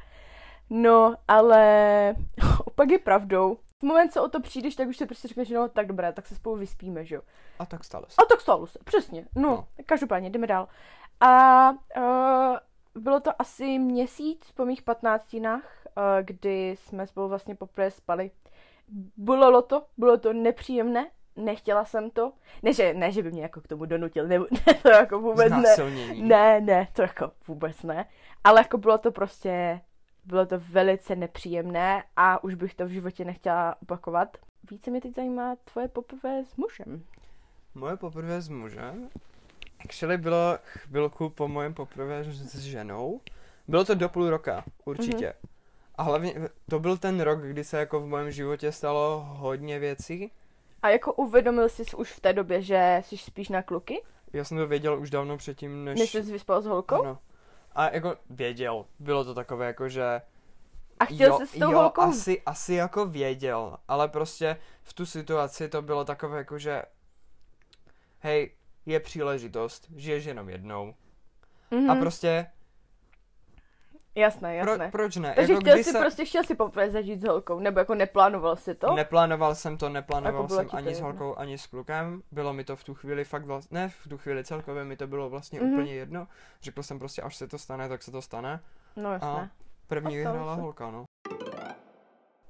No, 0.70 1.14
ale 1.28 2.14
opak 2.64 2.90
je 2.90 2.98
pravdou. 2.98 3.56
V 3.80 3.82
moment, 3.86 4.12
co 4.12 4.24
o 4.24 4.28
to 4.28 4.40
přijdeš, 4.40 4.74
tak 4.76 4.88
už 4.88 4.96
si 4.96 5.06
prostě 5.06 5.28
řekneš, 5.28 5.50
no 5.50 5.68
tak 5.68 5.86
dobré, 5.86 6.12
tak 6.12 6.26
se 6.26 6.34
spolu 6.34 6.56
vyspíme, 6.56 7.04
že 7.04 7.14
jo. 7.14 7.20
A 7.58 7.66
tak 7.66 7.84
stalo 7.84 8.04
se. 8.08 8.14
A 8.22 8.24
tak 8.24 8.40
stalo 8.40 8.66
se, 8.66 8.78
přesně. 8.84 9.26
No, 9.36 9.42
No. 9.50 9.66
každopádně, 9.86 10.30
jdeme 10.30 10.46
dál. 10.46 10.68
A 11.20 11.70
uh, 11.70 12.56
bylo 13.02 13.20
to 13.20 13.30
asi 13.38 13.78
měsíc 13.78 14.50
po 14.52 14.64
mých 14.64 14.82
patnáctinách 14.82 15.83
kdy 16.22 16.76
jsme 16.78 17.06
spolu 17.06 17.28
vlastně 17.28 17.54
poprvé 17.54 17.90
spali. 17.90 18.30
Bylo 19.16 19.62
to, 19.62 19.86
bylo 19.96 20.18
to 20.18 20.32
nepříjemné, 20.32 21.10
nechtěla 21.36 21.84
jsem 21.84 22.10
to. 22.10 22.32
Ne, 22.62 22.72
že, 22.72 22.94
ne, 22.94 23.12
že 23.12 23.22
by 23.22 23.30
mě 23.30 23.42
jako 23.42 23.60
k 23.60 23.68
tomu 23.68 23.84
donutil, 23.84 24.28
ne, 24.28 24.38
ne 24.66 24.74
to 24.82 24.88
jako 24.88 25.18
vůbec 25.20 25.52
ne. 25.52 25.76
Ne, 26.14 26.60
ne, 26.60 26.88
to 26.92 27.02
jako 27.02 27.30
vůbec 27.48 27.82
ne. 27.82 28.06
Ale 28.44 28.60
jako 28.60 28.78
bylo 28.78 28.98
to 28.98 29.12
prostě, 29.12 29.80
bylo 30.24 30.46
to 30.46 30.58
velice 30.58 31.16
nepříjemné 31.16 32.04
a 32.16 32.44
už 32.44 32.54
bych 32.54 32.74
to 32.74 32.86
v 32.86 32.90
životě 32.90 33.24
nechtěla 33.24 33.76
opakovat. 33.82 34.36
Více 34.70 34.90
mě 34.90 35.00
teď 35.00 35.14
zajímá 35.14 35.56
tvoje 35.56 35.88
poprvé 35.88 36.44
s 36.44 36.56
mužem. 36.56 37.04
Moje 37.74 37.96
poprvé 37.96 38.40
s 38.40 38.48
mužem? 38.48 39.08
Actually 39.84 40.18
bylo 40.18 40.58
chvilku 40.62 41.30
po 41.30 41.48
mojem 41.48 41.74
poprvé 41.74 42.24
s 42.24 42.58
ženou. 42.58 43.20
Bylo 43.68 43.84
to 43.84 43.94
do 43.94 44.08
půl 44.08 44.30
roka, 44.30 44.64
určitě. 44.84 45.26
Mm-hmm. 45.26 45.53
A 45.94 46.02
hlavně 46.02 46.34
to 46.70 46.78
byl 46.78 46.96
ten 46.96 47.20
rok, 47.20 47.40
kdy 47.40 47.64
se 47.64 47.78
jako 47.78 48.00
v 48.00 48.06
mém 48.06 48.30
životě 48.30 48.72
stalo 48.72 49.26
hodně 49.28 49.78
věcí. 49.78 50.32
A 50.82 50.88
jako 50.88 51.12
uvědomil 51.12 51.68
jsi 51.68 51.82
už 51.96 52.12
v 52.12 52.20
té 52.20 52.32
době, 52.32 52.62
že 52.62 53.02
jsi 53.04 53.16
spíš 53.16 53.48
na 53.48 53.62
kluky? 53.62 54.02
Já 54.32 54.44
jsem 54.44 54.58
to 54.58 54.66
věděl 54.66 55.00
už 55.00 55.10
dávno 55.10 55.36
předtím, 55.36 55.84
než... 55.84 56.00
Než 56.00 56.10
jsi 56.10 56.22
vyspal 56.22 56.62
s 56.62 56.66
holkou? 56.66 57.02
Ano. 57.02 57.18
A 57.72 57.90
jako 57.90 58.16
věděl, 58.30 58.84
bylo 58.98 59.24
to 59.24 59.34
takové 59.34 59.66
jako, 59.66 59.88
že... 59.88 60.22
A 61.00 61.04
chtěl 61.04 61.28
jo, 61.28 61.38
jsi 61.38 61.46
s 61.46 61.52
tou 61.52 61.72
jo, 61.72 61.78
holkou? 61.78 62.00
asi, 62.00 62.42
asi 62.46 62.74
jako 62.74 63.06
věděl, 63.06 63.76
ale 63.88 64.08
prostě 64.08 64.56
v 64.82 64.92
tu 64.92 65.06
situaci 65.06 65.68
to 65.68 65.82
bylo 65.82 66.04
takové 66.04 66.38
jako, 66.38 66.58
že 66.58 66.82
hej, 68.18 68.50
je 68.86 69.00
příležitost, 69.00 69.86
žiješ 69.96 70.24
jenom 70.24 70.48
jednou. 70.48 70.94
Mhm. 71.70 71.90
A 71.90 71.94
prostě, 71.94 72.46
Jasné, 74.16 74.60
pro, 74.62 74.70
jasné. 74.70 74.90
proč 74.90 75.16
ne? 75.16 75.32
Takže 75.36 75.52
jako 75.52 75.60
chtěl 75.60 75.74
kdy 75.74 75.84
si 75.84 75.92
se... 75.92 75.98
prostě 75.98 76.24
chtěl 76.24 76.44
si 76.44 76.54
poprvé 76.54 76.90
zažít 76.90 77.20
s 77.20 77.24
holkou, 77.24 77.60
nebo 77.60 77.78
jako 77.78 77.94
neplánoval 77.94 78.56
si 78.56 78.74
to? 78.74 78.94
Neplánoval 78.94 79.54
jsem 79.54 79.76
to, 79.78 79.88
neplánoval 79.88 80.42
Jako 80.42 80.54
jsem 80.54 80.68
ani 80.72 80.86
s 80.94 80.98
jedno. 80.98 81.06
holkou, 81.08 81.38
ani 81.38 81.58
s 81.58 81.66
klukem. 81.66 82.22
Bylo 82.32 82.52
mi 82.52 82.64
to 82.64 82.76
v 82.76 82.84
tu 82.84 82.94
chvíli 82.94 83.24
fakt 83.24 83.44
vlastně, 83.44 83.78
ne 83.80 83.88
v 83.88 84.08
tu 84.08 84.18
chvíli 84.18 84.44
celkově 84.44 84.84
mi 84.84 84.96
to 84.96 85.06
bylo 85.06 85.30
vlastně 85.30 85.60
Mhm. 85.60 85.72
úplně 85.72 85.94
jedno. 85.94 86.26
Řekl 86.62 86.82
jsem 86.82 86.98
prostě, 86.98 87.22
až 87.22 87.36
se 87.36 87.48
to 87.48 87.58
stane, 87.58 87.88
tak 87.88 88.02
se 88.02 88.10
to 88.10 88.22
stane. 88.22 88.60
No 88.96 89.12
jasné. 89.12 89.28
A 89.28 89.48
první 89.86 90.16
vyhrála 90.16 90.54
se. 90.54 90.60
holka, 90.60 90.90
no. 90.90 91.04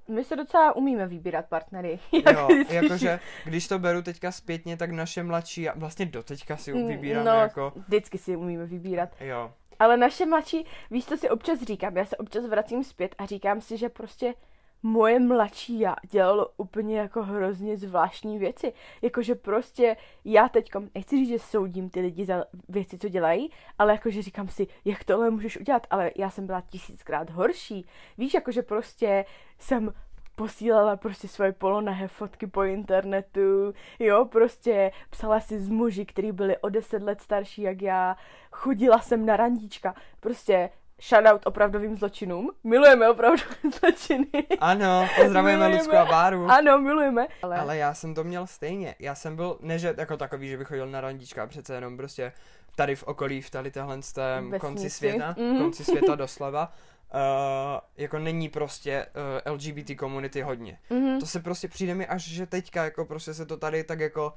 My 0.08 0.24
se 0.24 0.36
docela 0.36 0.76
umíme 0.76 1.06
vybírat 1.06 1.46
partnery. 1.46 1.98
Jo, 2.12 2.48
Jak 2.58 2.68
si- 2.68 2.74
jakože, 2.74 3.20
když 3.44 3.68
to 3.68 3.78
beru 3.78 4.02
teďka 4.02 4.32
zpětně, 4.32 4.76
tak 4.76 4.90
naše 4.90 5.22
mladší, 5.22 5.68
a 5.68 5.78
vlastně 5.78 6.06
doteďka 6.06 6.56
si 6.56 6.72
Mm, 6.74 6.88
vybíráme 6.88 7.24
no, 7.30 7.36
jako, 7.36 7.72
Vždycky 7.76 8.18
si 8.18 8.36
umíme 8.36 8.66
vybírat. 8.66 9.08
jo, 9.20 9.52
Ale 9.78 9.96
naše 9.96 10.26
mladší, 10.26 10.66
víš, 10.90 11.06
co 11.06 11.16
si 11.16 11.30
občas 11.30 11.62
říkám? 11.62 11.96
Já 11.96 12.04
se 12.04 12.16
občas 12.16 12.46
vracím 12.46 12.84
zpět 12.84 13.14
a 13.18 13.26
říkám 13.26 13.60
si, 13.60 13.76
že 13.76 13.88
prostě 13.88 14.34
moje 14.82 15.20
mladší 15.20 15.80
já 15.80 15.96
dělalo 16.10 16.48
úplně 16.56 16.98
jako 16.98 17.22
hrozně 17.22 17.76
zvláštní 17.76 18.38
věci. 18.38 18.72
Jakože 19.02 19.34
prostě 19.34 19.96
já 20.24 20.48
teď 20.48 20.70
nechci 20.94 21.16
říct, 21.16 21.28
že 21.28 21.38
soudím 21.38 21.90
ty 21.90 22.00
lidi 22.00 22.24
za 22.24 22.44
věci, 22.68 22.98
co 22.98 23.08
dělají, 23.08 23.50
ale 23.78 23.92
jakože 23.92 24.22
říkám 24.22 24.48
si, 24.48 24.66
jak 24.84 25.04
tohle 25.04 25.30
můžeš 25.30 25.56
udělat, 25.56 25.86
ale 25.90 26.10
já 26.16 26.30
jsem 26.30 26.46
byla 26.46 26.60
tisíckrát 26.60 27.30
horší. 27.30 27.86
Víš, 28.18 28.34
jakože 28.34 28.62
prostě 28.62 29.24
jsem 29.58 29.92
posílala 30.34 30.96
prostě 30.96 31.28
svoje 31.28 31.52
polonahé 31.52 32.08
fotky 32.08 32.46
po 32.46 32.62
internetu, 32.62 33.74
jo, 33.98 34.24
prostě 34.24 34.90
psala 35.10 35.40
si 35.40 35.58
s 35.58 35.68
muži, 35.68 36.06
kteří 36.06 36.32
byli 36.32 36.58
o 36.58 36.68
deset 36.68 37.02
let 37.02 37.20
starší 37.20 37.62
jak 37.62 37.82
já, 37.82 38.16
chodila 38.52 38.98
jsem 38.98 39.26
na 39.26 39.36
randíčka, 39.36 39.94
prostě 40.20 40.70
shoutout 41.02 41.46
opravdovým 41.46 41.96
zločinům, 41.96 42.50
milujeme 42.64 43.08
opravdové 43.10 43.54
zločiny. 43.80 44.28
ano, 44.60 45.06
pozdravujeme. 45.22 45.66
Lucku 45.68 45.96
a 45.96 46.04
Báru. 46.04 46.46
Ano, 46.50 46.78
milujeme. 46.78 47.26
Ale, 47.42 47.56
Ale 47.58 47.76
já 47.76 47.94
jsem 47.94 48.14
to 48.14 48.24
měl 48.24 48.46
stejně. 48.46 48.94
Já 48.98 49.14
jsem 49.14 49.36
byl, 49.36 49.58
ne 49.60 49.78
že 49.78 49.94
jako 49.98 50.16
takový, 50.16 50.48
že 50.48 50.56
bych 50.58 50.68
chodil 50.68 50.86
na 50.86 51.00
randička, 51.00 51.46
přece 51.46 51.74
jenom 51.74 51.96
prostě 51.96 52.32
tady 52.76 52.96
v 52.96 53.02
okolí, 53.02 53.42
v 53.42 53.50
tady 53.50 53.70
téhle 53.70 54.02
z 54.02 54.12
té 54.12 54.34
Vesnici. 54.40 54.58
konci 54.58 54.90
světa, 54.90 55.34
Mhm. 55.38 55.58
konci 55.58 55.84
světa 55.84 56.14
doslova, 56.24 56.72
uh, 57.14 57.80
jako 57.96 58.18
není 58.18 58.48
prostě 58.48 59.06
uh, 59.46 59.52
LGBT 59.52 59.90
komunity 59.98 60.42
hodně. 60.42 60.78
mhm. 60.90 61.20
To 61.20 61.26
se 61.26 61.40
prostě 61.40 61.68
přijde 61.68 61.94
mi 61.94 62.06
až, 62.06 62.22
že 62.22 62.46
teďka 62.46 62.84
jako 62.84 63.04
prostě 63.04 63.34
se 63.34 63.46
to 63.46 63.56
tady 63.56 63.84
tak 63.84 64.00
jako, 64.00 64.34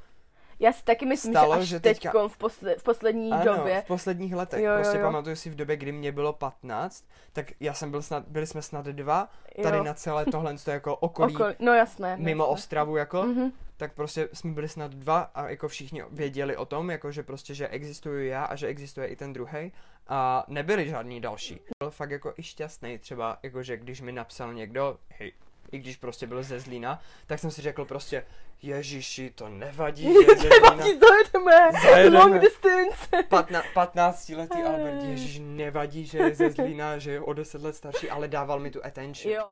já 0.60 0.74
si 0.74 0.84
taky 0.84 1.06
myslím, 1.06 1.34
stalo, 1.34 1.56
že 1.56 1.62
až 1.62 1.68
že 1.68 1.80
teď 1.80 1.98
teďka- 1.98 2.28
v, 2.28 2.38
posle, 2.38 2.76
v 2.76 2.84
poslední 2.84 3.32
ano, 3.32 3.56
době. 3.58 3.82
v 3.82 3.88
posledních 3.88 4.36
letech. 4.36 4.64
Jo, 4.64 4.72
jo, 4.72 4.78
prostě 4.78 4.98
jo. 4.98 5.04
pamatuju 5.04 5.36
si 5.36 5.50
v 5.50 5.56
době, 5.56 5.78
kdy 5.78 5.92
mě 5.92 6.12
bylo 6.12 6.34
15, 6.34 7.06
tak 7.34 7.52
já 7.60 7.74
jsem 7.74 7.92
byl 7.92 8.02
snad, 8.02 8.24
byli 8.28 8.48
jsme 8.48 8.62
snad 8.62 8.86
dva, 8.86 9.30
tady 9.64 9.78
jo. 9.78 9.84
na 9.84 9.94
celé 9.94 10.26
tohle 10.26 10.58
to 10.58 10.72
jako 10.72 10.96
okolí, 11.08 11.36
Okol, 11.36 11.48
no 11.60 11.74
jasné. 11.74 12.18
mimo 12.18 12.44
jasné. 12.44 12.54
Ostravu 12.54 12.98
jako, 12.98 13.24
Mhm. 13.24 13.52
Tak 13.78 13.94
prostě 13.94 14.30
jsme 14.34 14.52
byli 14.52 14.70
snad 14.70 14.92
dva 14.92 15.20
a 15.20 15.50
jako 15.50 15.68
všichni 15.68 16.04
věděli 16.12 16.58
o 16.58 16.66
tom, 16.66 16.90
jako 16.90 17.12
že 17.12 17.24
prostě, 17.24 17.54
že 17.54 17.68
existuju 17.68 18.26
já 18.26 18.44
a 18.44 18.56
že 18.56 18.68
existuje 18.68 19.08
i 19.08 19.16
ten 19.16 19.34
druhý 19.34 19.72
a 20.08 20.46
nebyli 20.48 20.90
žádní 20.90 21.22
další. 21.22 21.60
Byl 21.80 21.92
fakt 21.92 22.12
jako 22.12 22.34
i 22.38 22.44
šťastný 22.44 22.98
třeba, 22.98 23.40
jako 23.44 23.64
že 23.64 23.78
když 23.78 24.02
mi 24.02 24.12
napsal 24.12 24.54
někdo, 24.54 24.98
hej, 25.10 25.34
i 25.72 25.80
když 25.80 25.98
prostě 25.98 26.28
byl 26.28 26.44
ze 26.44 26.60
Zlína, 26.60 27.00
tak 27.28 27.40
jsem 27.40 27.52
si 27.52 27.62
řekl 27.62 27.86
prostě, 27.86 28.26
ježiši, 28.62 29.30
to 29.30 29.50
nevadí, 29.50 30.04
že 30.14 30.32
je 30.32 30.38
ze 30.38 30.50
Zlína. 30.50 30.70
Nevadí, 30.70 31.00
zajedeme. 31.00 31.72
Zajedeme. 31.84 32.20
Long 32.20 32.42
distance. 32.42 33.24
Patna, 33.30 33.64
15 33.74 34.30
letý 34.30 34.64
Albert, 34.64 35.04
ježiš, 35.04 35.40
nevadí, 35.44 36.06
že 36.06 36.18
je 36.18 36.36
ze 36.36 36.50
Zlína, 36.50 36.98
že 36.98 37.12
je 37.12 37.22
o 37.22 37.34
10 37.34 37.62
let 37.62 37.76
starší, 37.76 38.10
ale 38.10 38.28
dával 38.28 38.60
mi 38.60 38.72
tu 38.72 38.86
attention. 38.86 39.34
Jo. 39.34 39.50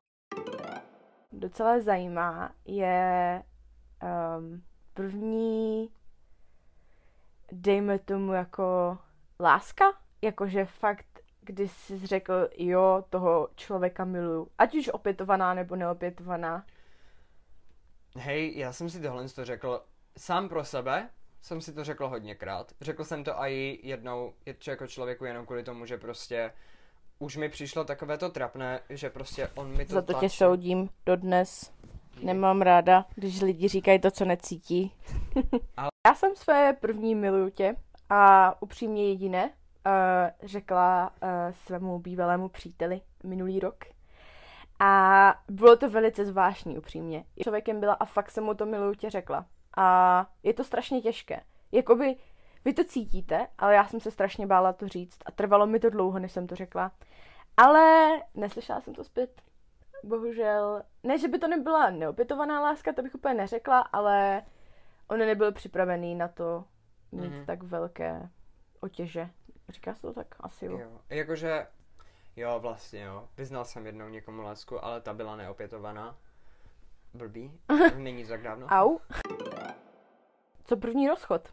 Docela 1.32 1.80
zajímá 1.80 2.54
je 2.64 3.42
um, 4.02 4.62
první, 4.94 5.90
dejme 7.52 7.98
tomu 7.98 8.32
jako 8.32 8.98
láska, 9.40 9.84
jakože 10.22 10.64
fakt, 10.64 11.06
když 11.40 11.72
jsi 11.72 12.06
řekl, 12.06 12.48
jo, 12.56 13.04
toho 13.10 13.48
člověka 13.56 14.04
miluju, 14.04 14.48
ať 14.58 14.74
už 14.74 14.88
opětovaná 14.88 15.54
nebo 15.54 15.76
neopětovaná. 15.76 16.66
Hej, 18.16 18.58
já 18.58 18.72
jsem 18.72 18.90
si 18.90 19.00
tohle 19.00 19.28
to 19.28 19.44
řekl 19.44 19.82
sám 20.18 20.48
pro 20.48 20.64
sebe, 20.64 21.08
jsem 21.42 21.60
si 21.60 21.72
to 21.72 21.84
řekl 21.84 22.08
hodněkrát. 22.08 22.72
Řekl 22.80 23.04
jsem 23.04 23.24
to 23.24 23.32
i 23.42 23.80
jednou, 23.82 24.32
je 24.46 24.54
to 24.54 24.70
jako 24.70 24.86
člověku 24.86 25.24
jenom 25.24 25.46
kvůli 25.46 25.62
tomu, 25.62 25.86
že 25.86 25.98
prostě 25.98 26.52
už 27.18 27.36
mi 27.36 27.48
přišlo 27.48 27.84
takové 27.84 28.18
to 28.18 28.28
trapné, 28.30 28.80
že 28.90 29.10
prostě 29.10 29.48
on 29.54 29.76
mi 29.76 29.86
to 29.86 29.94
Za 29.94 30.02
to 30.02 30.12
tě 30.12 30.18
tlačí. 30.18 30.36
soudím 30.36 30.88
dodnes. 31.06 31.72
Nemám 32.22 32.62
ráda, 32.62 33.04
když 33.14 33.40
lidi 33.40 33.68
říkají 33.68 33.98
to, 33.98 34.10
co 34.10 34.24
necítí. 34.24 34.92
Ale- 35.76 35.88
Já 36.06 36.14
jsem 36.14 36.36
své 36.36 36.72
první 36.72 37.14
miluju 37.14 37.50
tě 37.50 37.76
a 38.10 38.54
upřímně 38.62 39.08
jediné 39.08 39.44
uh, 39.46 39.50
řekla 40.48 41.10
uh, 41.22 41.28
svému 41.52 41.98
bývalému 41.98 42.48
příteli 42.48 43.00
minulý 43.24 43.60
rok. 43.60 43.84
A 44.80 45.34
bylo 45.48 45.76
to 45.76 45.90
velice 45.90 46.24
zvláštní, 46.24 46.78
upřímně. 46.78 47.24
Člověkem 47.42 47.80
byla 47.80 47.92
a 47.94 48.04
fakt 48.04 48.30
jsem 48.30 48.44
mu 48.44 48.54
to 48.54 48.66
miluju 48.66 48.94
tě 48.94 49.10
řekla. 49.10 49.46
A 49.76 50.26
je 50.42 50.54
to 50.54 50.64
strašně 50.64 51.00
těžké. 51.00 51.40
Jakoby 51.72 52.16
vy 52.64 52.72
to 52.72 52.84
cítíte, 52.84 53.46
ale 53.58 53.74
já 53.74 53.86
jsem 53.86 54.00
se 54.00 54.10
strašně 54.10 54.46
bála 54.46 54.72
to 54.72 54.88
říct 54.88 55.18
a 55.26 55.32
trvalo 55.32 55.66
mi 55.66 55.80
to 55.80 55.90
dlouho, 55.90 56.18
než 56.18 56.32
jsem 56.32 56.46
to 56.46 56.54
řekla. 56.54 56.92
Ale 57.56 58.08
neslyšela 58.34 58.80
jsem 58.80 58.94
to 58.94 59.04
zpět. 59.04 59.42
Bohužel, 60.04 60.82
ne, 61.02 61.18
že 61.18 61.28
by 61.28 61.38
to 61.38 61.48
nebyla 61.48 61.90
neopětovaná 61.90 62.60
láska, 62.60 62.92
to 62.92 63.02
bych 63.02 63.14
úplně 63.14 63.34
neřekla, 63.34 63.80
ale 63.80 64.42
on 65.08 65.18
nebyl 65.18 65.52
připravený 65.52 66.14
na 66.14 66.28
to 66.28 66.64
mít 67.12 67.32
Mhm. 67.32 67.46
tak 67.46 67.62
velké 67.62 68.28
otěže. 68.80 69.30
Říká 69.68 69.94
se 69.94 70.00
to 70.02 70.12
tak? 70.12 70.34
Asi 70.40 70.66
jo. 70.66 70.78
Jo, 70.78 71.00
jakože, 71.10 71.66
jo, 72.36 72.58
vlastně 72.60 73.02
jo. 73.02 73.28
Vyznal 73.36 73.64
jsem 73.64 73.86
jednou 73.86 74.08
někomu 74.08 74.42
lásku, 74.42 74.84
ale 74.84 75.00
ta 75.00 75.14
byla 75.14 75.36
neopětovaná. 75.36 76.16
Blbý, 77.14 77.60
není 77.96 78.26
tak 78.26 78.42
dávno. 78.42 78.66
Au. 78.66 78.98
Co 80.64 80.76
první 80.76 81.08
rozchod? 81.08 81.48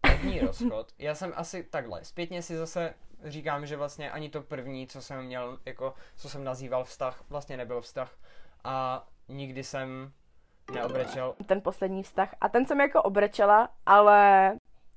První 0.00 0.40
rozchod. 0.46 0.92
Já 0.98 1.14
jsem 1.14 1.32
asi 1.36 1.62
takhle. 1.62 2.04
Zpětně 2.04 2.42
si 2.42 2.56
zase 2.56 2.94
říkám, 3.24 3.66
že 3.66 3.76
vlastně 3.76 4.10
ani 4.10 4.30
to 4.30 4.42
první, 4.42 4.86
co 4.86 5.02
jsem 5.02 5.24
měl, 5.24 5.58
jako, 5.64 5.94
co 6.16 6.28
jsem 6.28 6.44
nazýval 6.44 6.84
vztah, 6.84 7.24
vlastně 7.28 7.56
nebyl 7.56 7.80
vztah. 7.80 8.12
A 8.64 9.06
nikdy 9.28 9.64
jsem 9.64 10.12
neobrečel. 10.74 11.34
Ten 11.46 11.60
poslední 11.60 12.02
vztah. 12.02 12.34
A 12.40 12.48
ten 12.48 12.66
jsem 12.66 12.80
jako 12.80 13.02
obrečela, 13.02 13.68
ale 13.86 14.52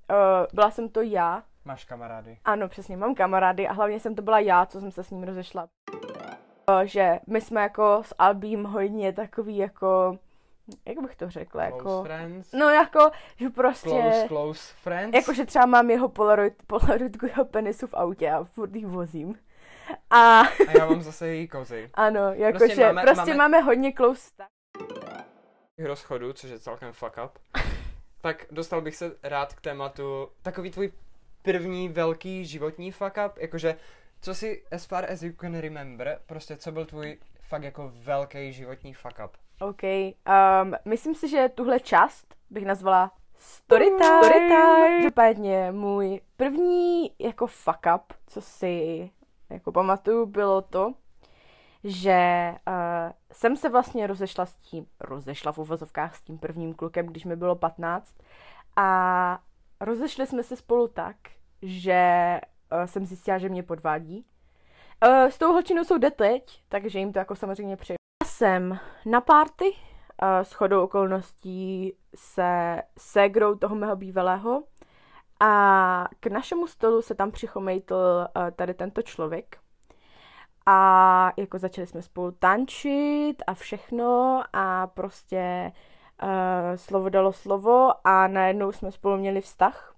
uh, 0.09 0.45
byla 0.53 0.71
jsem 0.71 0.89
to 0.89 1.01
já. 1.01 1.43
Máš 1.65 1.85
kamarády. 1.85 2.37
Ano, 2.45 2.69
přesně, 2.69 2.97
mám 2.97 3.15
kamarády 3.15 3.67
a 3.67 3.73
hlavně 3.73 3.99
jsem 3.99 4.15
to 4.15 4.21
byla 4.21 4.39
já, 4.39 4.65
co 4.65 4.79
jsem 4.79 4.91
se 4.91 5.03
s 5.03 5.11
ním 5.11 5.23
rozešla. 5.23 5.67
Uh, 6.69 6.81
že 6.83 7.19
my 7.27 7.41
jsme 7.41 7.61
jako 7.61 8.01
s 8.05 8.15
Albím 8.19 8.63
hodně 8.63 9.13
takový 9.13 9.57
jako, 9.57 10.17
jak 10.85 11.01
bych 11.01 11.15
to 11.15 11.29
řekla, 11.29 11.67
Close 11.67 11.77
jako... 11.77 12.03
friends. 12.03 12.51
No 12.53 12.69
jako, 12.69 13.11
že 13.37 13.49
prostě... 13.49 13.89
Close, 13.89 14.27
close 14.27 14.73
friends. 14.75 15.15
Jakože 15.15 15.45
třeba 15.45 15.65
mám 15.65 15.89
jeho 15.89 16.09
Polaroid, 16.09 16.53
Polaroidku 16.67 17.25
jeho 17.25 17.45
penisu 17.45 17.87
v 17.87 17.93
autě 17.93 18.31
a 18.31 18.43
furt 18.43 18.75
jich 18.75 18.85
vozím. 18.87 19.39
A 20.09 20.39
A 20.39 20.71
já 20.77 20.85
mám 20.85 21.01
zase 21.01 21.27
její 21.27 21.47
kozy. 21.47 21.89
ano, 21.93 22.19
jakože 22.19 22.51
Prostě 22.51 22.65
prostě, 22.65 22.85
máme- 22.85 23.01
prostě 23.01 23.33
máme- 23.33 23.37
máme... 23.37 23.59
hodně 23.61 23.93
close 23.93 24.31
rozchodu, 25.87 26.33
což 26.33 26.49
je 26.49 26.59
celkem 26.59 26.93
fuck 26.93 27.13
up, 27.25 27.39
tak 28.21 28.45
dostal 28.51 28.81
bych 28.81 28.95
se 28.95 29.11
rád 29.23 29.53
k 29.53 29.61
tématu 29.61 30.29
takový 30.41 30.71
tvůj 30.71 30.91
první 31.41 31.89
velký 31.89 32.45
životní 32.45 32.91
fuck 32.91 33.17
up, 33.25 33.37
jakože 33.37 33.75
co 34.21 34.35
si 34.35 34.63
as 34.71 34.85
far 34.85 35.11
as 35.11 35.23
you 35.23 35.33
can 35.33 35.59
remember, 35.59 36.19
prostě 36.25 36.57
co 36.57 36.71
byl 36.71 36.85
tvůj 36.85 37.17
fakt 37.41 37.63
jako 37.63 37.91
velký 37.95 38.53
životní 38.53 38.93
fuck 38.93 39.19
up. 39.25 39.37
OK. 39.59 39.83
Um, 39.83 40.75
myslím 40.85 41.15
si, 41.15 41.27
že 41.27 41.49
tuhle 41.49 41.79
část 41.79 42.35
bych 42.49 42.65
nazvala 42.65 43.11
story 43.35 43.85
time. 43.85 44.23
Story 44.23 44.39
time. 44.49 44.95
Každopádně 44.95 45.71
můj 45.71 46.21
první 46.37 47.11
jako 47.19 47.47
fuck 47.47 47.79
up, 47.95 48.13
co 48.27 48.41
si 48.41 49.09
jako 49.49 49.71
pamatuju, 49.71 50.25
bylo 50.25 50.61
to, 50.61 50.93
že 51.83 52.51
uh, 52.67 53.11
jsem 53.31 53.55
se 53.55 53.69
vlastně 53.69 54.07
rozešla 54.07 54.45
s 54.45 54.55
tím, 54.55 54.85
rozešla 54.99 55.51
v 55.51 55.57
uvozovkách 55.57 56.15
s 56.15 56.21
tím 56.21 56.37
prvním 56.37 56.73
klukem, 56.73 57.05
když 57.05 57.25
mi 57.25 57.35
bylo 57.35 57.55
15 57.55 58.15
a 58.75 59.39
rozešli 59.81 60.27
jsme 60.27 60.43
se 60.43 60.55
spolu 60.55 60.87
tak, 60.87 61.15
že 61.61 62.39
uh, 62.71 62.83
jsem 62.83 63.05
zjistila, 63.05 63.37
že 63.37 63.49
mě 63.49 63.63
podvádí. 63.63 64.25
Uh, 65.07 65.25
s 65.25 65.37
tou 65.37 65.51
holčinou 65.51 65.83
jsou 65.83 65.97
teď, 66.15 66.63
takže 66.69 66.99
jim 66.99 67.13
to 67.13 67.19
jako 67.19 67.35
samozřejmě 67.35 67.77
přeju. 67.77 67.98
Jsem 68.39 68.79
na 69.05 69.21
party 69.21 69.71
uh, 69.71 70.39
s 70.43 70.53
chodou 70.53 70.83
okolností 70.83 71.93
se 72.15 72.81
ségrou 72.97 73.55
toho 73.55 73.75
mého 73.75 73.95
bývalého 73.95 74.63
a 75.39 76.07
k 76.19 76.27
našemu 76.27 76.67
stolu 76.67 77.01
se 77.01 77.15
tam 77.15 77.31
přichomejtl 77.31 77.95
uh, 77.95 78.51
tady 78.55 78.73
tento 78.73 79.01
člověk. 79.01 79.57
A 80.65 81.31
jako 81.37 81.59
začali 81.59 81.87
jsme 81.87 82.01
spolu 82.01 82.31
tančit 82.31 83.35
a 83.47 83.53
všechno 83.53 84.43
a 84.53 84.87
prostě 84.87 85.71
uh, 86.23 86.29
slovo 86.75 87.09
dalo 87.09 87.33
slovo 87.33 88.07
a 88.07 88.27
najednou 88.27 88.71
jsme 88.71 88.91
spolu 88.91 89.17
měli 89.17 89.41
vztah. 89.41 89.95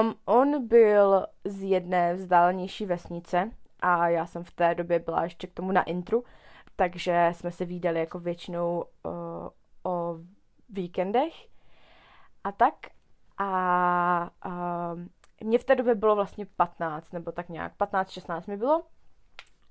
Um, 0.00 0.14
on 0.24 0.68
byl 0.68 1.26
z 1.44 1.62
jedné 1.62 2.14
vzdálenější 2.14 2.86
vesnice 2.86 3.50
a 3.80 4.08
já 4.08 4.26
jsem 4.26 4.44
v 4.44 4.50
té 4.50 4.74
době 4.74 4.98
byla 4.98 5.22
ještě 5.22 5.46
k 5.46 5.54
tomu 5.54 5.72
na 5.72 5.82
intru, 5.82 6.24
takže 6.80 7.28
jsme 7.32 7.50
se 7.50 7.64
výdali 7.64 7.98
jako 7.98 8.18
většinou 8.18 8.84
uh, 9.02 9.12
o 9.84 10.16
víkendech 10.68 11.32
a 12.44 12.52
tak. 12.52 12.74
A 13.38 14.30
uh, 14.46 15.00
mě 15.44 15.58
v 15.58 15.64
té 15.64 15.74
době 15.74 15.94
bylo 15.94 16.14
vlastně 16.14 16.46
15, 16.46 17.12
nebo 17.12 17.32
tak 17.32 17.48
nějak, 17.48 17.72
15-16 17.78 18.42
mi 18.46 18.56
bylo. 18.56 18.82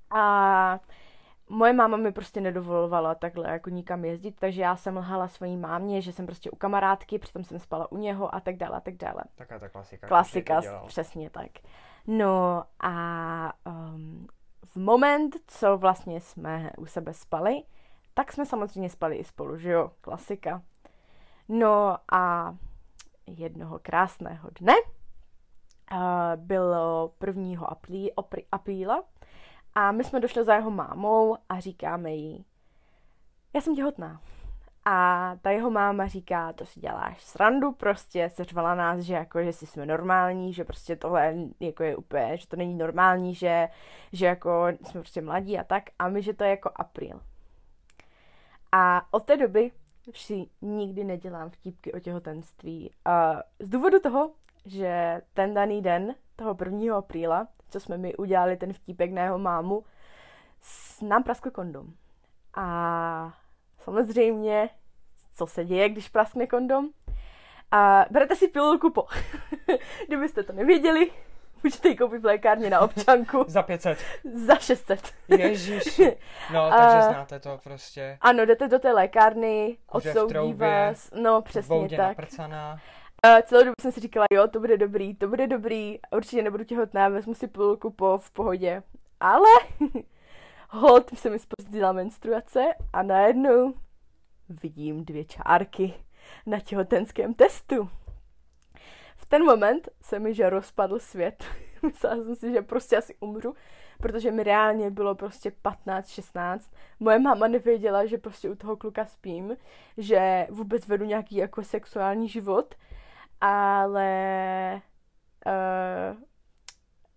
A 0.09 0.79
moje 1.49 1.73
máma 1.73 1.97
mi 1.97 2.11
prostě 2.11 2.41
nedovolovala 2.41 3.15
takhle 3.15 3.49
jako 3.49 3.69
nikam 3.69 4.05
jezdit, 4.05 4.35
takže 4.39 4.61
já 4.61 4.75
jsem 4.75 4.97
lhala 4.97 5.27
svojí 5.27 5.57
mámě, 5.57 6.01
že 6.01 6.13
jsem 6.13 6.25
prostě 6.25 6.51
u 6.51 6.55
kamarádky, 6.55 7.19
přitom 7.19 7.43
jsem 7.43 7.59
spala 7.59 7.91
u 7.91 7.97
něho 7.97 8.35
a 8.35 8.39
tak 8.39 8.55
dále 8.55 8.77
a 8.77 8.81
tak 8.81 8.95
dále. 8.95 9.23
Taká 9.35 9.59
ta 9.59 9.69
klasika. 9.69 10.07
Klasika, 10.07 10.61
přesně 10.87 11.29
tak. 11.29 11.51
No 12.07 12.63
a 12.79 13.53
um, 13.65 14.27
v 14.65 14.75
moment, 14.75 15.35
co 15.47 15.77
vlastně 15.77 16.21
jsme 16.21 16.71
u 16.77 16.85
sebe 16.85 17.13
spali, 17.13 17.63
tak 18.13 18.33
jsme 18.33 18.45
samozřejmě 18.45 18.89
spali 18.89 19.15
i 19.15 19.23
spolu, 19.23 19.57
že 19.57 19.71
jo? 19.71 19.91
Klasika. 20.01 20.61
No 21.49 21.97
a 22.11 22.55
jednoho 23.27 23.79
krásného 23.81 24.49
dne, 24.59 24.73
uh, 25.91 25.99
bylo 26.35 27.13
1. 27.25 27.67
Aprí, 27.67 28.11
opr, 28.13 28.39
apríla 28.51 29.03
a 29.75 29.91
my 29.91 30.03
jsme 30.03 30.19
došli 30.19 30.43
za 30.43 30.55
jeho 30.55 30.71
mámou 30.71 31.37
a 31.49 31.59
říkáme 31.59 32.11
jí, 32.11 32.45
já 33.53 33.61
jsem 33.61 33.75
těhotná. 33.75 34.21
A 34.85 35.35
ta 35.41 35.51
jeho 35.51 35.69
máma 35.69 36.07
říká, 36.07 36.53
to 36.53 36.65
si 36.65 36.79
děláš 36.79 37.23
srandu, 37.23 37.71
prostě 37.71 38.29
seřvala 38.29 38.75
nás, 38.75 38.99
že 38.99 39.13
jako, 39.13 39.43
že 39.43 39.53
si 39.53 39.65
jsme 39.65 39.85
normální, 39.85 40.53
že 40.53 40.63
prostě 40.63 40.95
tohle 40.95 41.35
jako 41.59 41.83
je 41.83 41.95
úplně, 41.95 42.37
že 42.37 42.47
to 42.47 42.55
není 42.55 42.75
normální, 42.75 43.35
že, 43.35 43.69
že 44.13 44.25
jako 44.25 44.67
jsme 44.83 45.01
prostě 45.01 45.21
mladí 45.21 45.59
a 45.59 45.63
tak, 45.63 45.83
a 45.99 46.07
my, 46.09 46.21
že 46.21 46.33
to 46.33 46.43
je 46.43 46.49
jako 46.49 46.71
apríl. 46.75 47.21
A 48.71 49.13
od 49.13 49.23
té 49.23 49.37
doby 49.37 49.71
si 50.13 50.45
nikdy 50.61 51.03
nedělám 51.03 51.49
vtípky 51.49 51.93
o 51.93 51.99
těhotenství. 51.99 52.91
A 53.05 53.43
z 53.59 53.69
důvodu 53.69 53.99
toho, 53.99 54.31
že 54.65 55.21
ten 55.33 55.53
daný 55.53 55.81
den, 55.81 56.15
toho 56.35 56.57
1. 56.65 56.97
apríla, 56.97 57.47
co 57.69 57.79
jsme 57.79 57.97
mi 57.97 58.15
udělali 58.15 58.57
ten 58.57 58.73
vtípek 58.73 59.11
na 59.11 59.23
jeho 59.23 59.39
mámu, 59.39 59.83
nám 61.01 61.23
praskl 61.23 61.51
kondom. 61.51 61.87
A 62.53 63.33
samozřejmě, 63.83 64.69
co 65.35 65.47
se 65.47 65.65
děje, 65.65 65.89
když 65.89 66.09
praskne 66.09 66.47
kondom? 66.47 66.89
A 67.71 68.05
berete 68.09 68.35
si 68.35 68.47
pilulku 68.47 68.89
po. 68.91 69.05
Kdybyste 70.07 70.43
to 70.43 70.53
nevěděli, 70.53 71.11
můžete 71.63 71.89
ji 71.89 71.95
koupit 71.95 72.21
v 72.21 72.25
lékárně 72.25 72.69
na 72.69 72.79
občanku 72.79 73.45
Za 73.47 73.63
500. 73.63 73.97
za 74.33 74.55
600. 74.55 75.13
Ježíš. 75.37 76.01
No, 76.53 76.69
takže 76.77 76.97
A- 76.97 77.01
znáte 77.01 77.39
to 77.39 77.59
prostě. 77.63 78.17
Ano, 78.21 78.45
jdete 78.45 78.67
do 78.67 78.79
té 78.79 78.91
lékárny, 78.93 79.77
odsoudí 79.89 80.33
troubě, 80.33 80.67
vás, 80.67 81.09
no 81.21 81.41
přesně 81.41 81.89
tak. 81.89 81.97
naprcaná. 81.99 82.79
A 83.23 83.41
celou 83.41 83.63
dobu 83.63 83.73
jsem 83.81 83.91
si 83.91 83.99
říkala, 83.99 84.25
jo, 84.33 84.47
to 84.47 84.59
bude 84.59 84.77
dobrý, 84.77 85.15
to 85.15 85.27
bude 85.27 85.47
dobrý, 85.47 85.99
určitě 86.11 86.41
nebudu 86.41 86.63
těhotná, 86.63 87.09
vezmu 87.09 87.33
si 87.33 87.47
pilulku 87.47 87.89
po 87.91 88.17
v 88.17 88.31
pohodě. 88.31 88.83
Ale 89.19 89.49
hold 90.69 91.17
se 91.17 91.29
mi 91.29 91.39
spozdila 91.39 91.91
menstruace 91.91 92.59
a 92.93 93.03
najednou 93.03 93.73
vidím 94.49 95.05
dvě 95.05 95.25
čárky 95.25 95.93
na 96.45 96.59
těhotenském 96.59 97.33
testu. 97.33 97.89
V 99.15 99.25
ten 99.29 99.45
moment 99.45 99.89
se 100.01 100.19
mi 100.19 100.33
že 100.33 100.49
rozpadl 100.49 100.99
svět. 100.99 101.43
Myslela 101.81 102.15
jsem 102.15 102.35
si, 102.35 102.51
že 102.51 102.61
prostě 102.61 102.97
asi 102.97 103.15
umřu, 103.19 103.55
protože 103.97 104.31
mi 104.31 104.43
reálně 104.43 104.91
bylo 104.91 105.15
prostě 105.15 105.51
15-16. 105.63 106.59
Moje 106.99 107.19
máma 107.19 107.47
nevěděla, 107.47 108.05
že 108.05 108.17
prostě 108.17 108.49
u 108.49 108.55
toho 108.55 108.77
kluka 108.77 109.05
spím, 109.05 109.57
že 109.97 110.47
vůbec 110.49 110.87
vedu 110.87 111.05
nějaký 111.05 111.35
jako 111.35 111.63
sexuální 111.63 112.29
život, 112.29 112.75
ale 113.41 114.81
uh, 115.45 116.23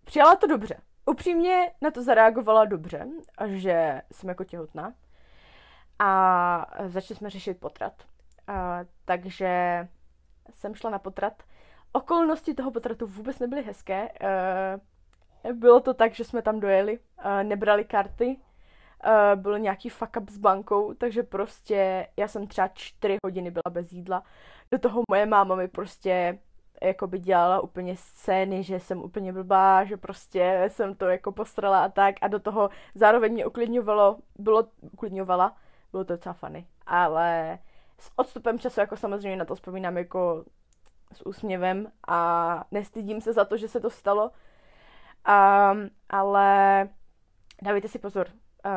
přijala 0.05 0.37
to 0.37 0.47
dobře. 0.47 0.77
Upřímně 1.07 1.71
na 1.81 1.91
to 1.91 2.03
zareagovala 2.03 2.65
dobře, 2.65 3.07
že 3.47 4.03
jsem 4.13 4.29
jako 4.29 4.45
těhotná. 4.45 4.95
A 5.99 6.67
začali 6.87 7.19
jsme 7.19 7.31
řešit 7.31 7.61
potrat. 7.61 7.93
A, 8.47 8.81
takže 9.05 9.89
jsem 10.51 10.75
šla 10.75 10.91
na 10.91 10.99
potrat. 10.99 11.43
Okolnosti 11.93 12.55
toho 12.55 12.71
potratu 12.71 13.07
vůbec 13.07 13.39
nebyly 13.39 13.63
hezké. 13.63 14.09
Uh, 15.45 15.53
bylo 15.53 15.81
to 15.81 15.95
tak, 15.95 16.15
že 16.15 16.25
jsme 16.25 16.43
tam 16.43 16.61
dojeli, 16.61 16.99
uh, 16.99 17.43
nebrali 17.43 17.85
karty, 17.85 18.37
uh, 19.07 19.41
byl 19.41 19.59
nějaký 19.59 19.89
fuck 19.89 20.17
up 20.21 20.31
s 20.31 20.39
bankou, 20.39 20.95
takže 20.95 21.23
prostě 21.23 22.09
já 22.17 22.29
jsem 22.29 22.47
třeba 22.47 22.69
čtyři 22.69 23.17
hodiny 23.25 23.51
byla 23.51 23.71
bez 23.71 23.93
jídla. 23.93 24.23
Do 24.71 24.79
toho 24.79 25.03
moje 25.11 25.27
máma 25.27 25.55
mi 25.55 25.69
prostě 25.69 26.39
jako 26.87 27.07
by 27.07 27.19
dělala 27.19 27.61
úplně 27.61 27.97
scény, 27.97 28.63
že 28.63 28.81
jsem 28.81 29.03
úplně 29.03 29.33
blbá, 29.33 29.85
že 29.85 29.97
prostě 29.97 30.65
jsem 30.69 30.95
to 30.95 31.05
jako 31.05 31.33
postrala 31.33 31.85
a 31.85 31.89
tak. 31.89 32.15
A 32.23 32.29
do 32.29 32.41
toho 32.41 32.71
zároveň 32.95 33.33
mě 33.33 33.47
uklidňovalo, 33.47 34.19
bylo, 34.39 34.65
uklidňovala, 34.93 35.57
bylo 35.93 36.05
to 36.05 36.13
docela 36.13 36.33
funny, 36.33 36.67
ale 36.87 37.59
s 37.99 38.11
odstupem 38.17 38.59
času 38.59 38.81
jako 38.81 38.97
samozřejmě 38.97 39.37
na 39.37 39.45
to 39.45 39.55
vzpomínám 39.55 39.97
jako 39.97 40.45
s 41.13 41.27
úsměvem 41.27 41.93
a 42.09 42.65
nestydím 42.71 43.21
se 43.21 43.33
za 43.33 43.45
to, 43.45 43.57
že 43.57 43.69
se 43.69 43.81
to 43.81 43.91
stalo, 43.91 44.31
um, 44.31 45.91
ale 46.11 46.89
dávejte 47.63 47.89
si 47.89 47.99
pozor, 47.99 48.27
uh, 48.65 48.73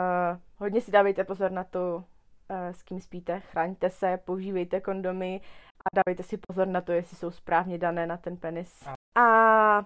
hodně 0.57 0.81
si 0.81 0.91
dávejte 0.91 1.23
pozor 1.23 1.51
na 1.51 1.63
to, 1.63 1.95
uh, 1.95 2.57
s 2.71 2.83
kým 2.83 2.99
spíte, 2.99 3.39
chraňte 3.39 3.89
se, 3.89 4.19
používejte 4.25 4.81
kondomy 4.81 5.41
a 5.85 5.95
dávejte 5.95 6.23
si 6.23 6.37
pozor 6.47 6.67
na 6.67 6.81
to, 6.81 6.91
jestli 6.91 7.17
jsou 7.17 7.31
správně 7.31 7.77
dané 7.77 8.07
na 8.07 8.17
ten 8.17 8.37
penis. 8.37 8.87
A 9.15 9.85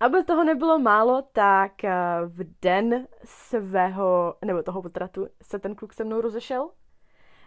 aby 0.00 0.24
toho 0.24 0.44
nebylo 0.44 0.78
málo, 0.78 1.22
tak 1.32 1.84
eh, 1.84 1.94
v 2.26 2.44
den 2.62 3.06
svého, 3.24 4.34
nebo 4.44 4.62
toho 4.62 4.82
potratu, 4.82 5.28
se 5.42 5.58
ten 5.58 5.74
kluk 5.74 5.92
se 5.92 6.04
mnou 6.04 6.20
rozešel. 6.20 6.70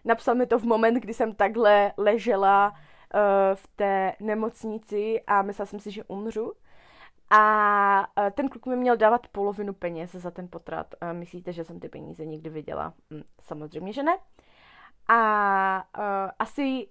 Napsal 0.05 0.35
mi 0.35 0.45
to 0.45 0.59
v 0.59 0.63
moment, 0.63 0.93
kdy 0.93 1.13
jsem 1.13 1.35
takhle 1.35 1.93
ležela 1.97 2.69
uh, 2.69 3.19
v 3.55 3.67
té 3.67 4.13
nemocnici 4.19 5.21
a 5.27 5.41
myslela 5.41 5.65
jsem 5.65 5.79
si, 5.79 5.91
že 5.91 6.03
umřu. 6.03 6.53
A 7.29 8.07
uh, 8.17 8.29
ten 8.29 8.49
kluk 8.49 8.65
mi 8.65 8.75
měl 8.75 8.97
dávat 8.97 9.27
polovinu 9.27 9.73
peněz 9.73 10.11
za 10.11 10.31
ten 10.31 10.47
potrat. 10.47 10.95
Uh, 11.01 11.13
myslíte, 11.13 11.53
že 11.53 11.63
jsem 11.63 11.79
ty 11.79 11.89
peníze 11.89 12.25
někdy 12.25 12.49
viděla? 12.49 12.93
Hm, 13.13 13.21
samozřejmě, 13.41 13.93
že 13.93 14.03
ne. 14.03 14.17
A 15.07 15.87
uh, 15.97 16.31
asi, 16.39 16.87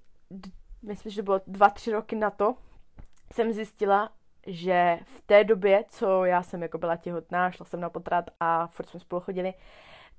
myslím, 0.85 1.13
že 1.13 1.23
bylo 1.23 1.41
dva, 1.47 1.71
tři 1.71 1.93
roky 1.93 2.17
na 2.17 2.31
to, 2.31 2.55
jsem 3.33 3.53
zjistila, 3.53 4.13
že 4.47 4.99
v 5.05 5.21
té 5.27 5.45
době, 5.45 5.85
co 5.89 6.25
já 6.25 6.43
jsem 6.43 6.63
jako 6.63 6.79
byla 6.79 6.97
těhotná, 6.97 7.51
šla 7.51 7.67
jsem 7.67 7.81
na 7.81 7.91
potrat 7.91 8.25
a 8.41 8.67
furt 8.67 8.89
jsme 8.89 9.01
spolu 9.01 9.21
chodili, 9.21 9.55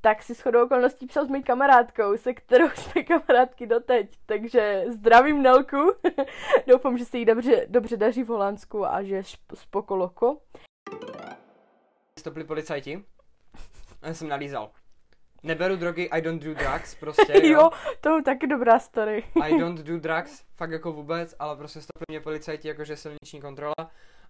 tak 0.02 0.24
si 0.24 0.34
shodou 0.34 0.64
okolností 0.64 1.08
psal 1.08 1.26
s 1.26 1.30
mojí 1.30 1.44
kamarádkou, 1.44 2.18
se 2.18 2.34
kterou 2.34 2.70
jsme 2.76 3.04
kamarádky 3.04 3.68
doteď. 3.68 4.18
Takže 4.26 4.86
zdravím 4.88 5.42
Nelku. 5.42 5.94
Doufám, 6.68 6.98
že 6.98 7.06
se 7.06 7.18
jí 7.18 7.26
dobře, 7.26 7.66
dobře 7.70 7.98
daří 7.98 8.24
v 8.24 8.28
Holandsku 8.28 8.86
a 8.86 9.04
že 9.04 9.16
je 9.16 9.24
spokoloko. 9.54 10.38
Stopli 12.20 12.44
policajti. 12.44 13.06
Já 14.02 14.14
jsem 14.14 14.28
nalízal. 14.28 14.72
Neberu 15.46 15.76
drogy, 15.76 16.10
I 16.12 16.22
don't 16.22 16.44
do 16.44 16.54
drugs, 16.54 16.96
prostě, 16.96 17.34
jo. 17.48 17.50
jo, 17.62 17.70
to 18.02 18.16
je 18.18 18.24
taky 18.24 18.48
dobrá 18.48 18.80
story. 18.80 19.24
I 19.44 19.60
don't 19.60 19.80
do 19.80 20.00
drugs, 20.00 20.44
fakt 20.56 20.72
jako 20.72 20.92
vůbec, 20.92 21.36
ale 21.40 21.56
prostě 21.56 21.82
stopli 21.82 22.06
mě 22.10 22.20
policajti, 22.20 22.68
jakože 22.68 22.98
silniční 22.98 23.42
kontrola. 23.42 23.76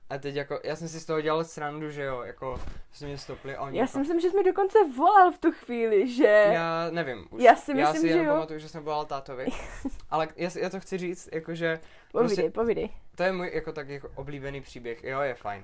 A 0.10 0.17
teď 0.17 0.36
jako, 0.36 0.60
já 0.63 0.75
jsem 0.75 0.88
si 0.88 0.99
z 0.99 1.06
toho 1.06 1.21
dělal 1.21 1.43
srandu, 1.43 1.91
že 1.91 2.04
jo, 2.04 2.21
jako, 2.21 2.62
že 2.93 3.06
mě 3.06 3.17
stopli 3.17 3.56
a 3.56 3.62
oni 3.62 3.78
Já 3.78 3.84
jako, 3.84 3.91
si 3.91 3.99
myslím, 3.99 4.19
že 4.19 4.30
jsi 4.30 4.38
mi 4.38 4.43
dokonce 4.43 4.78
volal 4.97 5.32
v 5.32 5.38
tu 5.38 5.51
chvíli, 5.51 6.08
že... 6.08 6.49
Já 6.54 6.88
nevím 6.91 7.28
už. 7.32 7.43
Já 7.43 7.56
si 7.56 7.71
já 7.71 7.78
myslím, 7.91 8.01
si 8.01 8.17
že 8.17 8.23
jo. 8.23 8.34
pamatuju, 8.34 8.60
že 8.60 8.69
jsem 8.69 8.84
volal 8.84 9.06
tátovi. 9.06 9.45
Ale 10.10 10.28
já, 10.36 10.49
já 10.60 10.69
to 10.69 10.80
chci 10.80 10.97
říct, 10.97 11.30
jakože, 11.32 11.80
Povídej, 12.12 12.36
prostě- 12.36 12.51
povídej. 12.51 12.89
to 13.15 13.23
je 13.23 13.32
můj 13.32 13.51
jako 13.54 13.71
tak 13.71 13.89
jako 13.89 14.10
oblíbený 14.15 14.62
příběh, 14.62 15.04
jo, 15.04 15.21
je 15.21 15.34
fajn. 15.34 15.63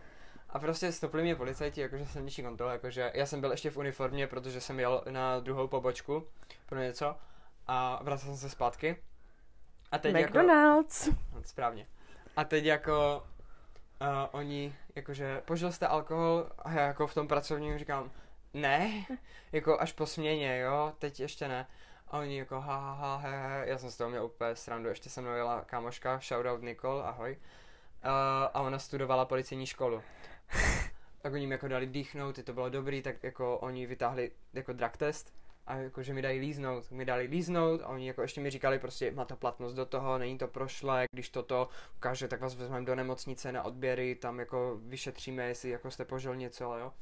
A 0.53 0.59
prostě 0.59 0.91
stopli 0.91 1.21
mě 1.21 1.35
policajti, 1.35 1.81
jakože 1.81 2.05
silniční 2.05 2.43
kontrola, 2.43 2.71
jakože 2.71 3.11
já 3.13 3.25
jsem 3.25 3.41
byl 3.41 3.51
ještě 3.51 3.69
v 3.69 3.77
uniformě, 3.77 4.27
protože 4.27 4.61
jsem 4.61 4.79
jel 4.79 5.03
na 5.09 5.39
druhou 5.39 5.67
pobočku 5.67 6.27
pro 6.65 6.79
něco 6.79 7.15
a 7.67 8.03
vracel 8.03 8.29
jsem 8.29 8.37
se 8.37 8.49
zpátky. 8.49 8.97
A 9.91 9.97
teď 9.97 10.15
jako, 10.15 10.27
McDonald's. 10.27 11.07
No, 11.07 11.43
Správně. 11.43 11.87
A 12.35 12.43
teď 12.43 12.65
jako 12.65 13.23
uh, 14.01 14.07
oni, 14.31 14.75
jakože, 14.95 15.41
požil 15.45 15.71
jste 15.71 15.87
alkohol 15.87 16.49
a 16.59 16.71
já 16.71 16.87
jako 16.87 17.07
v 17.07 17.13
tom 17.13 17.27
pracovním 17.27 17.77
říkám, 17.77 18.11
ne, 18.53 19.05
jako 19.51 19.79
až 19.79 19.91
po 19.91 20.05
směně, 20.05 20.59
jo, 20.59 20.93
teď 20.99 21.19
ještě 21.19 21.47
ne. 21.47 21.67
A 22.07 22.19
oni 22.19 22.37
jako 22.37 22.61
ha, 22.61 22.77
ha, 22.77 22.93
ha, 22.93 23.17
he, 23.17 23.29
he. 23.29 23.67
já 23.67 23.77
jsem 23.77 23.91
z 23.91 23.97
toho 23.97 24.09
měl 24.09 24.25
úplně 24.25 24.55
srandu, 24.55 24.89
ještě 24.89 25.09
se 25.09 25.21
mnou 25.21 25.31
jela 25.31 25.61
kámoška, 25.61 26.19
shoutout 26.19 26.61
Nicole, 26.61 27.03
ahoj. 27.03 27.31
Uh, 27.31 28.09
a 28.53 28.61
ona 28.61 28.79
studovala 28.79 29.25
policejní 29.25 29.65
školu. 29.65 30.03
Tak 31.21 31.33
oni 31.33 31.47
mi 31.47 31.53
jako 31.53 31.67
dali 31.67 31.87
dýchnout, 31.87 32.43
to 32.43 32.53
bylo 32.53 32.69
dobrý, 32.69 33.01
tak 33.01 33.23
jako 33.23 33.57
oni 33.57 33.85
vytáhli 33.85 34.31
jako 34.53 34.73
drug 34.73 34.97
test 34.97 35.33
a 35.67 35.75
jako, 35.75 36.03
že 36.03 36.13
mi 36.13 36.21
dají 36.21 36.39
líznout, 36.39 36.91
mi 36.91 37.05
dali 37.05 37.23
líznout 37.23 37.81
a 37.81 37.87
oni 37.87 38.07
jako 38.07 38.21
ještě 38.21 38.41
mi 38.41 38.49
říkali 38.49 38.79
prostě, 38.79 39.11
má 39.11 39.25
to 39.25 39.35
platnost 39.35 39.73
do 39.73 39.85
toho, 39.85 40.17
není 40.17 40.37
to 40.37 40.47
prošlé, 40.47 41.05
když 41.11 41.29
toto 41.29 41.69
ukáže, 41.95 42.27
tak 42.27 42.41
vás 42.41 42.55
vezmeme 42.55 42.85
do 42.85 42.95
nemocnice 42.95 43.51
na 43.51 43.63
odběry, 43.63 44.15
tam 44.15 44.39
jako 44.39 44.79
vyšetříme, 44.81 45.47
jestli 45.47 45.69
jako 45.69 45.91
jste 45.91 46.05
požil 46.05 46.35
něco, 46.35 46.63
jo. 46.63 46.93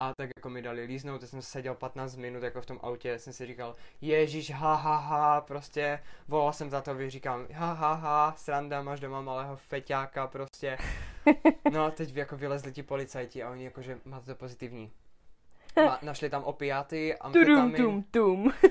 A 0.00 0.12
tak 0.14 0.30
jako 0.36 0.50
mi 0.50 0.62
dali 0.62 0.84
líznout, 0.84 1.22
jsem 1.22 1.42
seděl 1.42 1.74
15 1.74 2.16
minut 2.16 2.42
jako 2.42 2.60
v 2.60 2.66
tom 2.66 2.80
autě, 2.82 3.18
jsem 3.18 3.32
si 3.32 3.46
říkal, 3.46 3.76
ježíš, 4.00 4.50
ha, 4.50 4.74
ha, 4.74 4.96
ha, 4.96 5.40
prostě 5.40 6.02
volal 6.28 6.52
jsem 6.52 6.70
za 6.70 6.80
to, 6.80 7.10
říkám, 7.10 7.46
ha, 7.52 7.72
ha, 7.72 7.94
ha, 7.94 8.34
sranda, 8.36 8.82
máš 8.82 9.00
doma 9.00 9.20
malého 9.20 9.56
feťáka, 9.56 10.26
prostě. 10.26 10.78
No 11.72 11.84
a 11.84 11.90
teď 11.90 12.16
jako 12.16 12.36
vylezli 12.36 12.72
ti 12.72 12.82
policajti 12.82 13.42
a 13.42 13.50
oni 13.50 13.64
jakože 13.64 13.98
máte 14.04 14.26
to 14.26 14.34
pozitivní. 14.34 14.90
Ma, 15.76 15.98
našli 16.02 16.30
tam 16.30 16.44
opiáty, 16.44 17.16
Tudum, 17.32 17.60
amfetamin. 17.60 17.76
tum, 17.76 18.02
tum. 18.10 18.52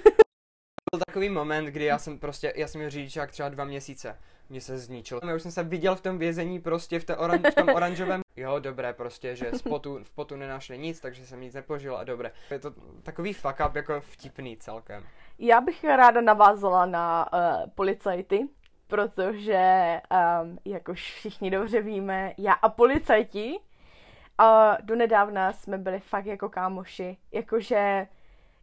Byl 0.92 1.00
takový 1.08 1.30
moment, 1.30 1.66
kdy 1.66 1.86
já 1.86 1.98
jsem 1.98 2.20
prostě, 2.20 2.54
já 2.56 2.68
jsem 2.68 2.80
měl 2.80 2.90
řidičák 2.90 3.32
třeba 3.32 3.50
dva 3.50 3.64
měsíce. 3.66 4.18
Mě 4.50 4.62
se 4.62 4.78
zničil. 4.78 5.20
Já 5.28 5.36
už 5.36 5.42
jsem 5.42 5.52
se 5.52 5.64
viděl 5.64 5.96
v 5.96 6.02
tom 6.02 6.18
vězení 6.18 6.60
prostě 6.60 7.00
v, 7.00 7.06
té 7.06 7.18
oran, 7.18 7.40
v 7.52 7.56
tom 7.56 7.70
oranžovém. 7.70 8.22
Jo, 8.36 8.60
dobré 8.60 8.94
prostě, 8.94 9.36
že 9.36 9.52
z 9.54 9.62
potu, 9.62 10.00
v 10.04 10.12
potu 10.12 10.36
nenašli 10.36 10.78
nic, 10.78 11.00
takže 11.00 11.26
jsem 11.26 11.42
nic 11.42 11.54
nepožil 11.54 11.98
a 11.98 12.04
dobré. 12.04 12.32
Je 12.52 12.60
to 12.60 12.74
takový 13.04 13.34
fuck 13.34 13.56
up 13.70 13.76
jako 13.76 14.02
vtipný 14.02 14.58
celkem. 14.58 15.04
Já 15.40 15.62
bych 15.62 15.84
ráda 15.84 16.22
navázala 16.22 16.86
na 16.86 17.34
uh, 17.34 17.70
policajty, 17.76 18.48
protože, 18.90 20.02
um, 20.44 20.58
jak 20.66 20.88
už 20.88 21.14
všichni 21.14 21.52
dobře 21.52 21.82
víme, 21.82 22.34
já 22.38 22.54
a 22.54 22.70
policajti 22.70 23.60
uh, 23.60 24.46
donedávna 24.82 25.54
jsme 25.54 25.78
byli 25.78 26.00
fakt 26.00 26.26
jako 26.26 26.50
kámoši. 26.50 27.18
Jakože 27.32 28.08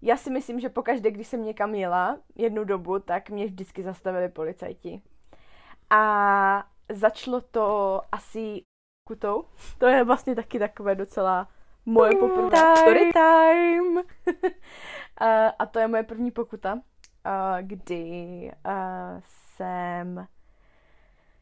já 0.02 0.16
si 0.16 0.30
myslím, 0.30 0.60
že 0.60 0.68
pokaždé, 0.68 1.10
když 1.10 1.26
jsem 1.26 1.44
někam 1.44 1.74
jela 1.74 2.18
jednu 2.34 2.64
dobu, 2.64 2.98
tak 2.98 3.30
mě 3.30 3.46
vždycky 3.46 3.82
zastavili 3.82 4.28
policajti. 4.28 5.02
A 5.90 6.64
začalo 6.92 7.40
to 7.40 8.00
asi 8.12 8.62
kutou. 9.08 9.44
To 9.78 9.86
je 9.86 10.04
vlastně 10.04 10.34
taky 10.34 10.58
takové 10.58 10.94
docela 10.94 11.48
moje 11.86 12.16
poprvé. 12.16 12.76
Story 12.76 13.12
time! 13.12 14.02
a, 15.18 15.48
a 15.48 15.66
to 15.66 15.78
je 15.78 15.88
moje 15.88 16.02
první 16.02 16.30
pokuta, 16.30 16.78
a, 17.24 17.60
kdy 17.60 18.52
a, 18.64 18.74
jsem, 19.56 20.26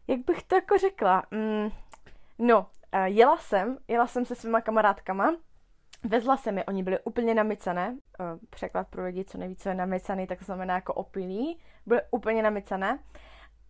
jak 0.09 0.21
bych 0.21 0.43
to 0.43 0.55
jako 0.55 0.79
řekla, 0.79 1.23
mm, 1.31 1.71
no, 2.39 2.67
jela 3.05 3.37
jsem, 3.37 3.79
jela 3.89 4.07
jsem 4.07 4.25
se 4.25 4.35
svýma 4.35 4.61
kamarádkama, 4.61 5.37
vezla 6.05 6.37
jsem 6.37 6.59
je, 6.59 6.65
oni 6.65 6.83
byli 6.83 6.99
úplně 7.05 7.35
namycané, 7.35 7.97
a, 8.19 8.39
překlad 8.51 8.89
pro 8.89 9.05
lidi, 9.05 9.25
co 9.25 9.39
neví, 9.39 9.57
co 9.57 9.69
je 9.69 9.75
namycaný, 9.75 10.27
tak 10.27 10.43
znamená 10.43 10.75
jako 10.75 10.95
opilí, 10.95 11.59
byly 11.87 12.01
úplně 12.11 12.43
namycané. 12.43 12.99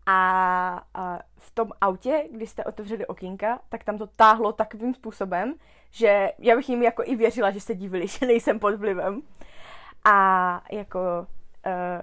A, 0.06 0.86
a 0.94 1.18
v 1.36 1.50
tom 1.50 1.70
autě, 1.80 2.28
když 2.32 2.50
jste 2.50 2.64
otevřeli 2.64 3.06
okýnka, 3.06 3.60
tak 3.68 3.84
tam 3.84 3.98
to 3.98 4.06
táhlo 4.06 4.52
takovým 4.52 4.94
způsobem, 4.94 5.54
že 5.90 6.32
já 6.38 6.56
bych 6.56 6.68
jim 6.68 6.82
jako 6.82 7.02
i 7.06 7.16
věřila, 7.16 7.50
že 7.50 7.60
se 7.60 7.74
divili, 7.74 8.06
že 8.08 8.26
nejsem 8.26 8.58
pod 8.58 8.74
vlivem. 8.74 9.22
A 10.04 10.62
jako 10.72 11.26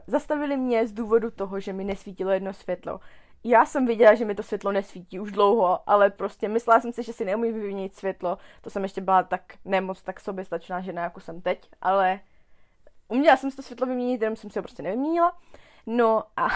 zastavili 0.07 0.57
mě 0.57 0.87
z 0.87 0.91
důvodu 0.91 1.31
toho, 1.31 1.59
že 1.59 1.73
mi 1.73 1.83
nesvítilo 1.83 2.31
jedno 2.31 2.53
světlo. 2.53 2.99
Já 3.43 3.65
jsem 3.65 3.85
viděla, 3.85 4.15
že 4.15 4.25
mi 4.25 4.35
to 4.35 4.43
světlo 4.43 4.71
nesvítí 4.71 5.19
už 5.19 5.31
dlouho, 5.31 5.89
ale 5.89 6.09
prostě 6.09 6.47
myslela 6.47 6.79
jsem 6.79 6.93
si, 6.93 7.03
že 7.03 7.13
si 7.13 7.25
neumím 7.25 7.53
vyměnit 7.53 7.95
světlo. 7.95 8.37
To 8.61 8.69
jsem 8.69 8.83
ještě 8.83 9.01
byla 9.01 9.23
tak 9.23 9.41
nemoc 9.65 10.01
tak 10.01 10.19
soběstačná 10.19 10.81
žena, 10.81 11.03
jako 11.03 11.19
jsem 11.19 11.41
teď, 11.41 11.69
ale 11.81 12.19
uměla 13.07 13.37
jsem 13.37 13.51
si 13.51 13.57
to 13.57 13.63
světlo 13.63 13.87
vyměnit, 13.87 14.21
jenom 14.21 14.35
jsem 14.35 14.49
si 14.49 14.59
ho 14.59 14.63
prostě 14.63 14.83
nevyměnila. 14.83 15.37
No 15.85 16.23
a 16.37 16.47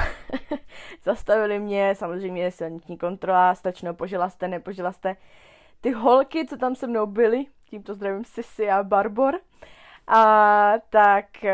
zastavili 1.04 1.60
mě, 1.60 1.96
samozřejmě 1.96 2.52
silniční 2.52 2.98
kontrola, 2.98 3.56
stačno, 3.56 3.94
požila 3.94 4.30
jste, 4.30 4.48
nepožila 4.48 4.92
jste. 4.92 5.16
Ty 5.82 5.92
holky, 5.92 6.46
co 6.46 6.58
tam 6.58 6.76
se 6.76 6.88
mnou 6.88 7.06
byly, 7.06 7.46
tímto 7.70 7.94
zdravím 7.94 8.26
Sisi 8.26 8.70
a 8.70 8.84
Barbor, 8.84 9.40
a 10.08 10.74
tak 10.90 11.26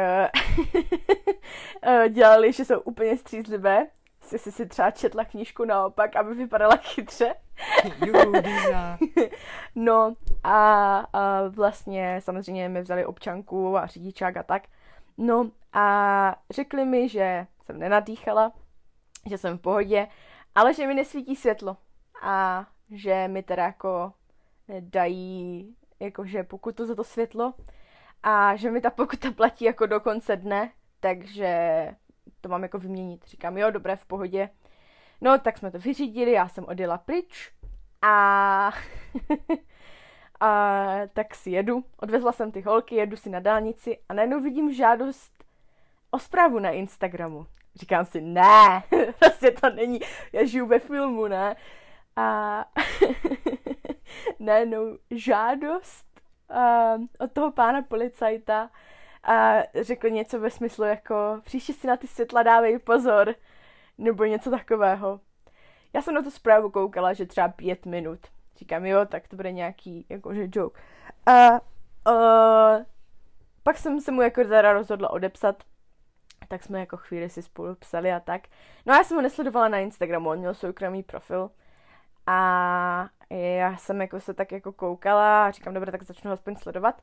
eh, 1.83 2.09
dělali, 2.09 2.53
že 2.53 2.65
jsou 2.65 2.79
úplně 2.79 3.17
střízlivé. 3.17 3.87
Sisi 4.21 4.51
si 4.51 4.65
třeba 4.65 4.91
četla 4.91 5.25
knížku 5.25 5.65
naopak, 5.65 6.15
aby 6.15 6.35
vypadala 6.35 6.75
chytře. 6.75 7.35
No 9.75 10.13
a, 10.43 10.97
a 11.13 11.47
vlastně 11.47 12.19
samozřejmě 12.23 12.69
mi 12.69 12.81
vzali 12.81 13.05
občanku 13.05 13.77
a 13.77 13.87
řidičák 13.87 14.37
a 14.37 14.43
tak. 14.43 14.63
No 15.17 15.51
a 15.73 16.35
řekli 16.49 16.85
mi, 16.85 17.09
že 17.09 17.47
jsem 17.63 17.79
nenadýchala, 17.79 18.51
že 19.29 19.37
jsem 19.37 19.57
v 19.57 19.61
pohodě, 19.61 20.07
ale 20.55 20.73
že 20.73 20.87
mi 20.87 20.93
nesvítí 20.93 21.35
světlo 21.35 21.77
a 22.21 22.65
že 22.91 23.27
mi 23.27 23.43
teda 23.43 23.63
jako 23.63 24.13
dají 24.79 25.75
jakože 25.99 26.43
pokutu 26.43 26.85
za 26.85 26.95
to 26.95 27.03
světlo 27.03 27.53
a 28.23 28.55
že 28.55 28.71
mi 28.71 28.81
ta 28.81 28.89
pokuta 28.89 29.31
platí 29.31 29.65
jako 29.65 29.85
do 29.85 29.99
konce 29.99 30.35
dne, 30.35 30.71
takže 30.99 31.87
to 32.41 32.49
mám 32.49 32.63
jako 32.63 32.79
vyměnit. 32.79 33.27
Říkám, 33.27 33.57
jo, 33.57 33.71
dobré, 33.71 33.95
v 33.95 34.05
pohodě. 34.05 34.49
No, 35.21 35.39
tak 35.39 35.57
jsme 35.57 35.71
to 35.71 35.79
vyřídili, 35.79 36.31
já 36.31 36.47
jsem 36.47 36.65
odjela 36.65 36.97
pryč 36.97 37.51
a, 38.01 38.71
a 40.39 40.85
tak 41.13 41.35
si 41.35 41.49
jedu. 41.51 41.83
Odvezla 41.97 42.31
jsem 42.31 42.51
ty 42.51 42.61
holky, 42.61 42.95
jedu 42.95 43.17
si 43.17 43.29
na 43.29 43.39
dálnici 43.39 43.97
a 44.09 44.13
najednou 44.13 44.41
vidím 44.41 44.73
žádost 44.73 45.43
o 46.11 46.19
zprávu 46.19 46.59
na 46.59 46.69
Instagramu. 46.69 47.47
Říkám 47.75 48.05
si, 48.05 48.21
ne, 48.21 48.83
prostě 49.19 49.51
to 49.51 49.69
není, 49.69 49.99
já 50.33 50.45
žiju 50.45 50.65
ve 50.65 50.79
filmu, 50.79 51.27
ne. 51.27 51.55
A 52.15 52.65
najednou 54.39 54.97
žádost 55.11 56.10
uh, 56.51 57.05
od 57.19 57.31
toho 57.31 57.51
pána 57.51 57.81
policajta 57.81 58.69
a 59.23 59.53
řekl 59.81 60.09
něco 60.09 60.39
ve 60.39 60.49
smyslu 60.49 60.85
jako 60.85 61.41
příště 61.43 61.73
si 61.73 61.87
na 61.87 61.97
ty 61.97 62.07
světla 62.07 62.43
dávej 62.43 62.79
pozor, 62.79 63.35
nebo 63.97 64.25
něco 64.25 64.51
takového. 64.51 65.19
Já 65.93 66.01
jsem 66.01 66.13
na 66.13 66.21
tu 66.21 66.31
zprávu 66.31 66.69
koukala, 66.69 67.13
že 67.13 67.25
třeba 67.25 67.47
pět 67.47 67.85
minut. 67.85 68.19
Říkám, 68.57 68.85
jo, 68.85 69.05
tak 69.05 69.27
to 69.27 69.35
bude 69.35 69.51
nějaký, 69.51 70.05
jakože 70.09 70.47
joke. 70.51 70.81
A 71.25 71.51
uh, 72.11 72.83
pak 73.63 73.77
jsem 73.77 74.01
se 74.01 74.11
mu 74.11 74.21
jako 74.21 74.43
teda 74.43 74.73
rozhodla 74.73 75.09
odepsat, 75.09 75.63
tak 76.47 76.63
jsme 76.63 76.79
jako 76.79 76.97
chvíli 76.97 77.29
si 77.29 77.41
spolu 77.41 77.75
psali 77.75 78.11
a 78.11 78.19
tak. 78.19 78.41
No 78.85 78.93
a 78.93 78.97
já 78.97 79.03
jsem 79.03 79.17
ho 79.17 79.21
nesledovala 79.21 79.67
na 79.67 79.77
Instagramu, 79.77 80.29
on 80.29 80.39
měl 80.39 80.53
soukromý 80.53 81.03
profil. 81.03 81.49
A 82.27 83.09
já 83.29 83.77
jsem 83.77 84.01
jako 84.01 84.19
se 84.19 84.33
tak 84.33 84.51
jako 84.51 84.71
koukala 84.71 85.45
a 85.45 85.51
říkám, 85.51 85.73
dobré, 85.73 85.91
tak 85.91 86.03
začnu 86.03 86.31
aspoň 86.31 86.55
sledovat. 86.55 87.01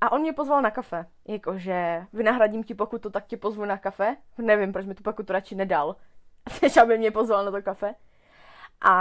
A 0.00 0.12
on 0.12 0.20
mě 0.20 0.32
pozval 0.32 0.62
na 0.62 0.70
kafe. 0.70 1.06
Jakože 1.28 2.06
vynahradím 2.12 2.64
ti 2.64 2.74
pokutu, 2.74 3.10
tak 3.10 3.26
tě 3.26 3.36
pozvu 3.36 3.64
na 3.64 3.78
kafe. 3.78 4.16
Nevím, 4.38 4.72
proč 4.72 4.86
mi 4.86 4.94
tu 4.94 5.02
pokutu 5.02 5.32
radši 5.32 5.54
nedal. 5.54 5.96
Než 6.62 6.76
aby 6.76 6.98
mě 6.98 7.10
pozval 7.10 7.44
na 7.44 7.50
to 7.50 7.62
kafe. 7.62 7.94
A, 8.80 8.94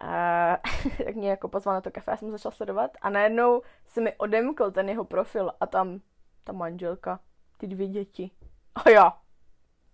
a 0.00 0.56
tak 1.04 1.14
mě 1.14 1.30
jako 1.30 1.48
pozval 1.48 1.74
na 1.74 1.80
to 1.80 1.90
kafe, 1.90 2.10
já 2.10 2.16
jsem 2.16 2.30
začala 2.30 2.52
sledovat. 2.52 2.90
A 3.02 3.10
najednou 3.10 3.62
se 3.86 4.00
mi 4.00 4.16
odemkl 4.16 4.70
ten 4.70 4.88
jeho 4.88 5.04
profil 5.04 5.52
a 5.60 5.66
tam 5.66 6.00
ta 6.44 6.52
manželka, 6.52 7.20
ty 7.56 7.66
dvě 7.66 7.88
děti. 7.88 8.30
A 8.74 8.90
já, 8.90 9.18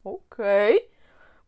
OK, 0.03 0.37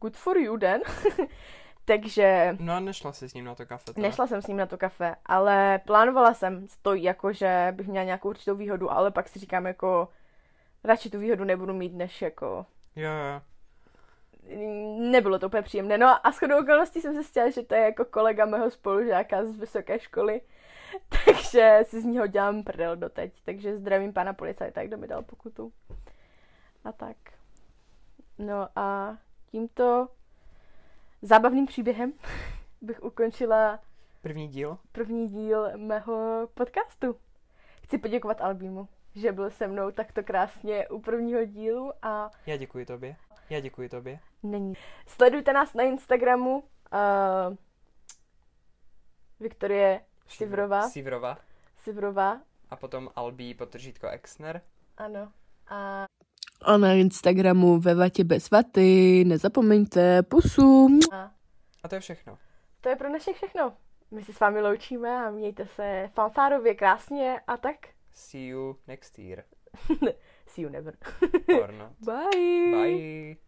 good 0.01 0.17
for 0.17 0.39
you 0.39 0.59
then. 0.59 0.83
Takže... 1.89 2.57
No 2.61 2.73
a 2.73 2.81
nešla 2.81 3.13
jsi 3.13 3.29
s 3.29 3.35
ním 3.35 3.45
na 3.45 3.55
to 3.55 3.67
kafe? 3.67 3.93
Teda? 3.93 4.09
Nešla 4.09 4.27
jsem 4.27 4.43
s 4.43 4.47
ním 4.47 4.57
na 4.57 4.67
to 4.67 4.79
kafe, 4.79 5.17
ale 5.27 5.81
plánovala 5.87 6.35
jsem 6.35 6.67
to 6.83 6.95
jako, 6.95 7.33
že 7.33 7.73
bych 7.77 7.89
měla 7.89 8.05
nějakou 8.05 8.29
určitou 8.29 8.55
výhodu, 8.55 8.93
ale 8.93 9.11
pak 9.11 9.29
si 9.29 9.39
říkám 9.39 9.67
jako, 9.67 10.09
radši 10.85 11.11
tu 11.11 11.19
výhodu 11.19 11.45
nebudu 11.45 11.75
mít, 11.75 11.95
než 11.95 12.23
jako... 12.23 12.67
Jo, 12.97 13.11
jo. 13.11 13.41
Nebylo 15.11 15.39
to 15.39 15.47
úplně 15.47 15.63
příjemné. 15.63 15.99
No 15.99 16.27
a 16.27 16.31
shodou 16.31 16.61
okolností 16.61 17.01
jsem 17.01 17.15
zjistila, 17.15 17.51
že 17.51 17.63
to 17.63 17.75
je 17.75 17.81
jako 17.81 18.05
kolega 18.05 18.47
mého 18.47 18.71
spolužáka 18.71 19.45
z 19.45 19.59
vysoké 19.59 19.99
školy, 19.99 20.41
takže 21.25 21.81
si 21.83 22.01
z 22.01 22.05
něho 22.05 22.27
dělám 22.27 22.63
prdel 22.63 22.97
doteď. 22.97 23.33
Takže 23.45 23.77
zdravím 23.77 24.13
pana 24.13 24.33
policajta, 24.33 24.85
kdo 24.85 24.97
mi 24.97 25.09
dal 25.09 25.23
pokutu. 25.23 25.73
A 26.85 26.93
tak. 26.93 27.17
No 28.39 28.69
a 28.77 29.17
tímto 29.51 30.09
zábavným 31.23 31.67
příběhem 31.67 32.13
bych 32.81 33.03
ukončila 33.03 33.81
první 34.23 34.49
díl. 34.49 34.79
První 34.93 35.29
díl 35.29 35.79
mého 35.79 36.49
podcastu. 36.55 37.17
Chci 37.83 37.99
poděkovat 37.99 38.41
Albímu, 38.41 38.89
že 39.15 39.33
byl 39.33 39.51
se 39.51 39.67
mnou 39.67 39.91
takto 39.91 40.23
krásně 40.23 40.89
u 40.89 41.01
prvního 41.01 41.45
dílu 41.45 41.93
a... 42.03 42.31
Já 42.47 42.57
děkuji 42.57 42.87
tobě. 42.87 43.17
Já 43.51 43.61
děkuji 43.61 43.89
tobě. 43.89 44.21
Není. 44.43 44.75
Sledujte 45.07 45.53
nás 45.53 45.75
na 45.75 45.83
Instagramu 45.83 46.57
uh, 46.59 47.57
Viktorie 49.41 50.05
Sivrova. 50.29 50.89
Sivrova. 50.89 51.39
Sivrova. 51.77 52.41
A 52.71 52.77
potom 52.77 53.11
Albí 53.17 53.55
potržítko 53.55 54.09
Exner. 54.09 54.63
Ano. 54.97 55.33
A 55.69 56.08
a 56.63 56.77
na 56.77 56.93
Instagramu 56.93 57.79
ve 57.79 57.95
vatě 57.95 58.25
bez 58.25 58.51
vaty. 58.51 59.25
Nezapomeňte, 59.27 60.23
pusu. 60.23 60.89
A, 61.13 61.31
a 61.83 61.89
to 61.89 61.95
je 61.95 62.01
všechno. 62.01 62.39
To 62.81 62.89
je 62.89 62.97
pro 62.97 63.09
dnešek 63.09 63.37
všechno. 63.37 63.73
My 64.11 64.25
se 64.25 64.33
s 64.33 64.41
vámi 64.41 64.61
loučíme 64.61 65.27
a 65.27 65.31
mějte 65.31 65.67
se 65.67 66.11
fanfárově 66.15 66.75
krásně 66.75 67.41
a 67.47 67.57
tak. 67.57 67.77
See 68.13 68.47
you 68.47 68.77
next 68.87 69.19
year. 69.19 69.45
See 70.47 70.65
you 70.65 70.71
never. 70.71 70.95
Or 71.63 71.73
not. 71.73 71.93
Bye. 72.01 72.73
Bye. 72.73 73.48